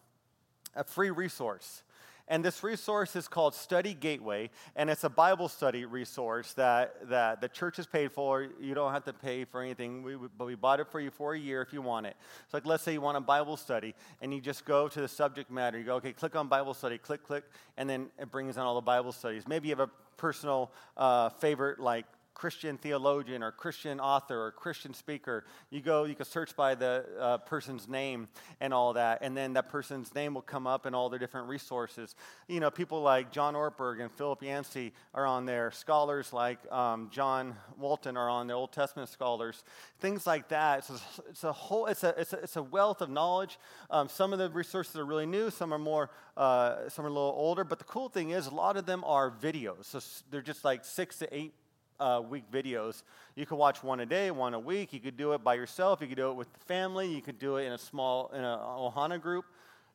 a 0.77 0.85
free 0.85 1.11
resource. 1.11 1.83
And 2.27 2.43
this 2.43 2.63
resource 2.63 3.17
is 3.17 3.29
called 3.29 3.55
Study 3.55 3.93
Gateway, 3.93 4.49
and 4.77 4.89
it's 4.89 5.05
a 5.05 5.11
Bible 5.11 5.49
study 5.49 5.85
resource 5.85 6.55
that, 6.55 7.09
that 7.11 7.43
the 7.43 7.49
church 7.49 7.77
has 7.77 7.87
paid 7.87 8.13
for. 8.13 8.49
You 8.61 8.75
don't 8.75 8.93
have 8.93 9.05
to 9.05 9.13
pay 9.13 9.45
for 9.45 9.61
anything, 9.61 10.03
we, 10.03 10.17
but 10.39 10.47
we 10.47 10.55
bought 10.55 10.81
it 10.81 10.89
for 10.91 11.01
you 11.01 11.11
for 11.11 11.35
a 11.35 11.39
year 11.39 11.61
if 11.61 11.73
you 11.75 11.83
want 11.83 12.07
it. 12.07 12.17
So, 12.51 12.57
like, 12.57 12.65
let's 12.65 12.83
say 12.83 12.95
you 12.95 13.03
want 13.03 13.19
a 13.19 13.21
Bible 13.21 13.59
study, 13.59 13.95
and 14.23 14.33
you 14.33 14.41
just 14.41 14.65
go 14.65 14.89
to 14.89 15.01
the 15.03 15.09
subject 15.09 15.51
matter. 15.51 15.79
You 15.79 15.85
go, 15.85 15.97
okay, 15.97 16.15
click 16.15 16.35
on 16.35 16.49
Bible 16.49 16.73
study, 16.73 16.97
click, 16.97 17.23
click, 17.23 17.45
and 17.77 17.89
then 17.91 18.07
it 18.19 18.31
brings 18.31 18.57
on 18.57 18.65
all 18.65 18.75
the 18.75 18.81
Bible 18.81 19.13
studies. 19.13 19.47
Maybe 19.47 19.69
you 19.69 19.77
have 19.77 19.87
a 19.87 19.91
personal 20.17 20.73
uh, 20.97 21.29
favorite, 21.29 21.79
like 21.79 22.07
Christian 22.35 22.77
theologian 22.77 23.43
or 23.43 23.53
Christian 23.53 24.01
author 24.01 24.47
or 24.47 24.51
Christian 24.51 24.93
speaker. 24.93 25.45
You 25.71 25.81
go, 25.81 26.05
you 26.05 26.15
can 26.15 26.27
search 26.27 26.55
by 26.57 26.75
the 26.75 27.05
uh, 27.19 27.39
person's 27.39 27.89
name 27.89 28.29
and 28.61 28.75
all 28.75 28.93
that, 28.95 29.21
and 29.23 29.37
then 29.37 29.55
that 29.55 29.69
person's 29.69 30.15
name 30.15 30.35
will 30.35 30.43
come 30.43 30.67
up 30.67 30.85
in 30.85 30.95
all 30.95 31.09
their 31.09 31.19
different 31.19 31.49
resources. 31.49 32.15
You 32.49 32.61
know, 32.61 32.71
people 32.71 33.03
like 33.03 33.31
John 33.31 33.55
Ortberg 33.55 34.01
and 34.01 34.11
Philip 34.13 34.43
Yancey 34.43 34.93
are 35.15 35.27
on 35.27 35.47
there. 35.47 35.71
Scholars 35.71 36.33
like 36.33 36.59
um, 36.73 37.09
John 37.11 37.57
Walton 37.79 38.17
are 38.17 38.29
on 38.29 38.49
the 38.49 38.55
Old 38.55 38.73
Testament 38.73 39.09
scholars. 39.09 39.63
Things 40.01 40.27
like 40.27 40.49
that. 40.49 40.81
It's 40.81 40.91
a, 40.91 41.01
it's 41.31 41.45
a 41.45 41.53
whole. 41.53 41.87
It's 41.87 42.05
a, 42.05 42.15
it's 42.19 42.33
a, 42.33 42.37
it's 42.39 42.57
a 42.57 42.63
wealth 42.63 43.01
of 43.01 43.11
knowledge. 43.11 43.59
Um, 43.91 44.09
some 44.09 44.33
of 44.33 44.39
the 44.39 44.51
resources 44.51 44.97
are 44.97 45.05
really 45.05 45.27
new. 45.27 45.51
Some 45.51 45.73
are 45.73 45.79
more. 45.79 46.11
Uh, 46.37 46.89
some 46.89 47.05
are 47.05 47.09
a 47.09 47.13
little 47.13 47.35
older. 47.37 47.65
But 47.65 47.79
the 47.79 47.85
cool 47.85 48.09
thing 48.09 48.31
is, 48.31 48.47
a 48.47 48.55
lot 48.55 48.77
of 48.77 48.87
them 48.87 49.05
are 49.05 49.31
videos. 49.31 49.85
So 49.85 50.01
they're 50.31 50.43
just 50.43 50.65
like 50.65 50.85
six 50.85 51.19
to 51.19 51.35
eight 51.35 51.55
uh, 52.01 52.23
week 52.29 52.45
videos. 52.51 53.03
You 53.35 53.47
could 53.47 53.57
watch 53.57 53.83
one 53.83 54.01
a 54.01 54.07
day, 54.07 54.31
one 54.31 54.55
a 54.55 54.59
week. 54.59 54.93
You 54.93 55.01
could 55.01 55.17
do 55.17 55.33
it 55.33 55.43
by 55.43 55.55
yourself. 55.55 56.01
You 56.01 56.07
could 56.07 56.17
do 56.17 56.31
it 56.31 56.35
with 56.35 56.53
the 56.53 56.61
family. 56.61 57.13
You 57.13 57.23
could 57.23 57.39
do 57.39 57.57
it 57.57 57.65
in 57.65 57.73
a 57.73 57.79
small, 57.79 58.31
in 58.35 58.41
a 58.41 58.59
Ohana 58.59 59.21
group. 59.21 59.45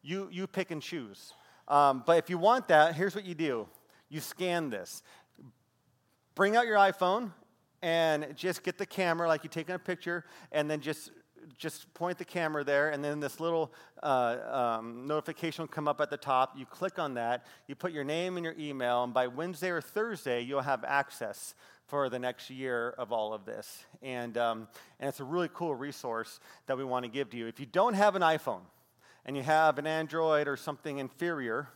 You, 0.02 0.30
you 0.32 0.48
pick 0.48 0.72
and 0.72 0.82
choose. 0.82 1.34
Um, 1.68 2.04
but 2.06 2.18
if 2.18 2.30
you 2.30 2.38
want 2.38 2.68
that, 2.70 2.96
here's 2.96 3.16
what 3.16 3.26
you 3.26 3.36
do 3.36 3.68
you 4.10 4.20
scan 4.20 4.70
this. 4.70 5.04
Bring 6.36 6.56
out 6.56 6.66
your 6.66 6.78
iPhone 6.78 7.32
and 7.82 8.36
just 8.36 8.64
get 8.64 8.78
the 8.78 8.86
camera, 8.86 9.28
like 9.28 9.44
you're 9.44 9.52
taking 9.52 9.76
a 9.76 9.80
picture, 9.80 10.26
and 10.52 10.70
then 10.70 10.82
just 10.82 11.12
just 11.60 11.94
point 11.94 12.18
the 12.18 12.26
camera 12.26 12.64
there, 12.64 12.90
and 12.90 13.04
then 13.04 13.20
this 13.20 13.40
little 13.40 13.72
uh, 14.02 14.78
um, 14.80 15.06
notification 15.06 15.64
will 15.64 15.68
come 15.68 15.88
up 15.88 16.00
at 16.00 16.10
the 16.10 16.18
top. 16.18 16.58
You 16.58 16.66
click 16.66 16.98
on 16.98 17.14
that, 17.16 17.46
you 17.68 17.76
put 17.76 17.92
your 17.92 18.06
name 18.06 18.38
and 18.38 18.46
your 18.46 18.56
email, 18.58 19.04
and 19.04 19.14
by 19.14 19.28
Wednesday 19.28 19.70
or 19.70 19.82
Thursday, 19.82 20.42
you'll 20.42 20.62
have 20.62 20.86
access 20.86 21.54
for 21.88 22.10
the 22.10 22.18
next 22.18 22.50
year 22.50 22.92
of 22.98 23.12
all 23.12 23.34
of 23.34 23.46
this. 23.46 23.84
And, 24.02 24.38
um, 24.38 24.68
and 25.00 25.10
it's 25.10 25.20
a 25.20 25.24
really 25.24 25.50
cool 25.54 25.76
resource 25.76 26.40
that 26.68 26.78
we 26.78 26.86
want 26.86 27.04
to 27.04 27.12
give 27.12 27.30
to 27.32 27.38
you. 27.38 27.48
If 27.48 27.60
you 27.60 27.66
don't 27.66 27.96
have 27.96 28.16
an 28.16 28.22
iPhone 28.22 28.62
and 29.26 29.36
you 29.36 29.44
have 29.44 29.78
an 29.80 29.88
Android 29.88 30.48
or 30.48 30.56
something 30.56 31.00
inferior, 31.00 31.68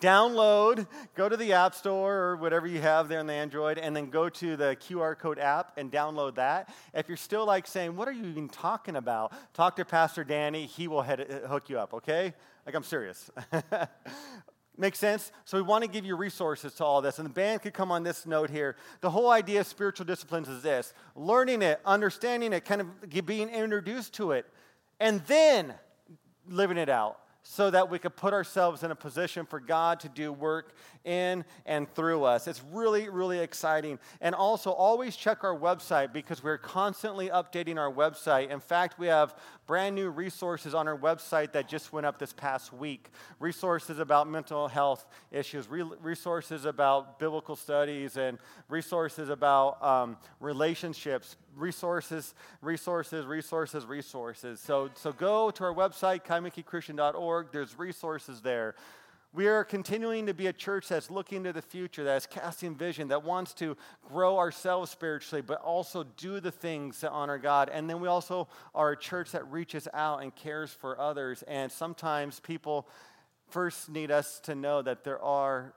download, 0.00 0.86
go 1.14 1.28
to 1.28 1.36
the 1.36 1.52
App 1.52 1.74
Store 1.74 2.14
or 2.14 2.36
whatever 2.36 2.66
you 2.66 2.80
have 2.80 3.08
there 3.08 3.20
on 3.20 3.26
the 3.26 3.32
Android, 3.32 3.78
and 3.78 3.94
then 3.94 4.10
go 4.10 4.28
to 4.28 4.56
the 4.56 4.76
QR 4.76 5.18
code 5.18 5.38
app 5.38 5.72
and 5.76 5.90
download 5.90 6.36
that. 6.36 6.74
If 6.94 7.08
you're 7.08 7.16
still 7.16 7.46
like 7.46 7.66
saying, 7.66 7.96
What 7.96 8.08
are 8.08 8.12
you 8.12 8.26
even 8.26 8.48
talking 8.48 8.96
about? 8.96 9.32
Talk 9.54 9.76
to 9.76 9.84
Pastor 9.84 10.24
Danny, 10.24 10.66
he 10.66 10.88
will 10.88 11.02
head, 11.02 11.20
uh, 11.20 11.48
hook 11.48 11.68
you 11.68 11.78
up, 11.78 11.94
okay? 11.94 12.34
Like, 12.64 12.74
I'm 12.74 12.84
serious. 12.84 13.30
Make 14.78 14.94
sense? 14.94 15.32
So 15.46 15.56
we 15.56 15.62
want 15.62 15.84
to 15.84 15.88
give 15.88 16.04
you 16.04 16.16
resources 16.16 16.74
to 16.74 16.84
all 16.84 17.00
this. 17.00 17.18
And 17.18 17.24
the 17.24 17.32
band 17.32 17.62
could 17.62 17.72
come 17.72 17.90
on 17.90 18.02
this 18.02 18.26
note 18.26 18.50
here. 18.50 18.76
The 19.00 19.08
whole 19.08 19.30
idea 19.30 19.60
of 19.60 19.66
spiritual 19.66 20.04
disciplines 20.04 20.48
is 20.50 20.62
this 20.62 20.92
learning 21.14 21.62
it, 21.62 21.80
understanding 21.86 22.52
it, 22.52 22.66
kind 22.66 22.82
of 22.82 23.26
being 23.26 23.48
introduced 23.48 24.12
to 24.14 24.32
it, 24.32 24.44
and 25.00 25.24
then 25.26 25.72
living 26.48 26.76
it 26.76 26.90
out 26.90 27.20
so 27.48 27.70
that 27.70 27.88
we 27.88 27.98
could 27.98 28.16
put 28.16 28.32
ourselves 28.32 28.82
in 28.82 28.90
a 28.90 28.94
position 28.94 29.46
for 29.46 29.60
God 29.60 30.00
to 30.00 30.08
do 30.08 30.32
work 30.32 30.74
in 31.06 31.44
and 31.64 31.88
through 31.94 32.24
us. 32.24 32.46
It's 32.46 32.62
really, 32.72 33.08
really 33.08 33.38
exciting. 33.38 33.98
And 34.20 34.34
also, 34.34 34.70
always 34.72 35.16
check 35.16 35.44
our 35.44 35.56
website 35.56 36.12
because 36.12 36.42
we're 36.42 36.58
constantly 36.58 37.28
updating 37.28 37.78
our 37.78 37.90
website. 37.90 38.50
In 38.50 38.60
fact, 38.60 38.98
we 38.98 39.06
have 39.06 39.34
brand 39.66 39.94
new 39.94 40.10
resources 40.10 40.74
on 40.74 40.86
our 40.86 40.98
website 40.98 41.52
that 41.52 41.68
just 41.68 41.92
went 41.92 42.06
up 42.06 42.18
this 42.18 42.32
past 42.32 42.72
week 42.72 43.10
resources 43.40 43.98
about 43.98 44.28
mental 44.28 44.68
health 44.68 45.06
issues, 45.30 45.68
resources 45.68 46.64
about 46.64 47.18
biblical 47.18 47.56
studies, 47.56 48.16
and 48.16 48.38
resources 48.68 49.28
about 49.28 49.82
um, 49.82 50.16
relationships 50.40 51.36
resources, 51.56 52.34
resources, 52.60 53.24
resources, 53.24 53.86
resources. 53.86 54.60
So, 54.60 54.90
so 54.94 55.12
go 55.12 55.50
to 55.50 55.64
our 55.64 55.74
website, 55.74 56.24
kaimukichristian.org. 56.24 57.48
There's 57.50 57.78
resources 57.78 58.40
there. 58.40 58.74
We 59.36 59.48
are 59.48 59.64
continuing 59.64 60.24
to 60.28 60.32
be 60.32 60.46
a 60.46 60.52
church 60.54 60.88
that's 60.88 61.10
looking 61.10 61.44
to 61.44 61.52
the 61.52 61.60
future, 61.60 62.04
that's 62.04 62.24
casting 62.24 62.74
vision, 62.74 63.08
that 63.08 63.22
wants 63.22 63.52
to 63.54 63.76
grow 64.08 64.38
ourselves 64.38 64.90
spiritually, 64.90 65.42
but 65.42 65.60
also 65.60 66.04
do 66.16 66.40
the 66.40 66.50
things 66.50 67.02
that 67.02 67.10
honor 67.10 67.36
God. 67.36 67.68
And 67.70 67.86
then 67.86 68.00
we 68.00 68.08
also 68.08 68.48
are 68.74 68.92
a 68.92 68.96
church 68.96 69.32
that 69.32 69.46
reaches 69.52 69.88
out 69.92 70.22
and 70.22 70.34
cares 70.34 70.70
for 70.72 70.98
others. 70.98 71.44
And 71.46 71.70
sometimes 71.70 72.40
people 72.40 72.88
first 73.50 73.90
need 73.90 74.10
us 74.10 74.40
to 74.44 74.54
know 74.54 74.80
that 74.80 75.04
there 75.04 75.20
are 75.22 75.74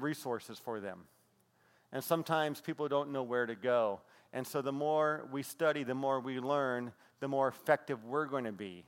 resources 0.00 0.58
for 0.58 0.80
them. 0.80 1.00
And 1.92 2.02
sometimes 2.02 2.62
people 2.62 2.88
don't 2.88 3.12
know 3.12 3.24
where 3.24 3.44
to 3.44 3.54
go. 3.54 4.00
And 4.32 4.46
so 4.46 4.62
the 4.62 4.72
more 4.72 5.28
we 5.30 5.42
study, 5.42 5.84
the 5.84 5.94
more 5.94 6.18
we 6.18 6.40
learn, 6.40 6.92
the 7.20 7.28
more 7.28 7.48
effective 7.48 8.06
we're 8.06 8.24
going 8.24 8.44
to 8.44 8.52
be 8.52 8.86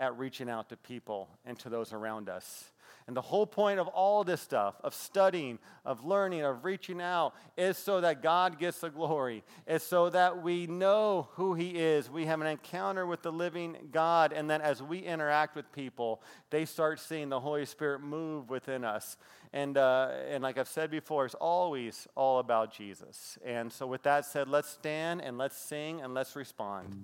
at 0.00 0.18
reaching 0.18 0.50
out 0.50 0.68
to 0.70 0.76
people 0.76 1.28
and 1.44 1.56
to 1.60 1.68
those 1.68 1.92
around 1.92 2.28
us. 2.28 2.72
And 3.06 3.16
the 3.16 3.22
whole 3.22 3.46
point 3.46 3.78
of 3.78 3.86
all 3.86 4.24
this 4.24 4.40
stuff, 4.40 4.74
of 4.82 4.92
studying, 4.92 5.60
of 5.84 6.04
learning, 6.04 6.42
of 6.42 6.64
reaching 6.64 7.00
out, 7.00 7.34
is 7.56 7.78
so 7.78 8.00
that 8.00 8.20
God 8.20 8.58
gets 8.58 8.80
the 8.80 8.90
glory. 8.90 9.44
It's 9.64 9.86
so 9.86 10.10
that 10.10 10.42
we 10.42 10.66
know 10.66 11.28
who 11.34 11.54
He 11.54 11.70
is. 11.78 12.10
We 12.10 12.26
have 12.26 12.40
an 12.40 12.48
encounter 12.48 13.06
with 13.06 13.22
the 13.22 13.30
living 13.30 13.76
God. 13.92 14.32
And 14.32 14.50
then 14.50 14.60
as 14.60 14.82
we 14.82 14.98
interact 14.98 15.54
with 15.54 15.70
people, 15.70 16.20
they 16.50 16.64
start 16.64 16.98
seeing 16.98 17.28
the 17.28 17.38
Holy 17.38 17.64
Spirit 17.64 18.00
move 18.00 18.50
within 18.50 18.82
us. 18.82 19.16
And, 19.52 19.78
uh, 19.78 20.10
and 20.28 20.42
like 20.42 20.58
I've 20.58 20.66
said 20.66 20.90
before, 20.90 21.26
it's 21.26 21.36
always 21.36 22.08
all 22.16 22.40
about 22.40 22.74
Jesus. 22.74 23.38
And 23.44 23.72
so, 23.72 23.86
with 23.86 24.02
that 24.02 24.24
said, 24.24 24.48
let's 24.48 24.68
stand 24.68 25.22
and 25.22 25.38
let's 25.38 25.56
sing 25.56 26.00
and 26.00 26.12
let's 26.12 26.34
respond. 26.34 26.88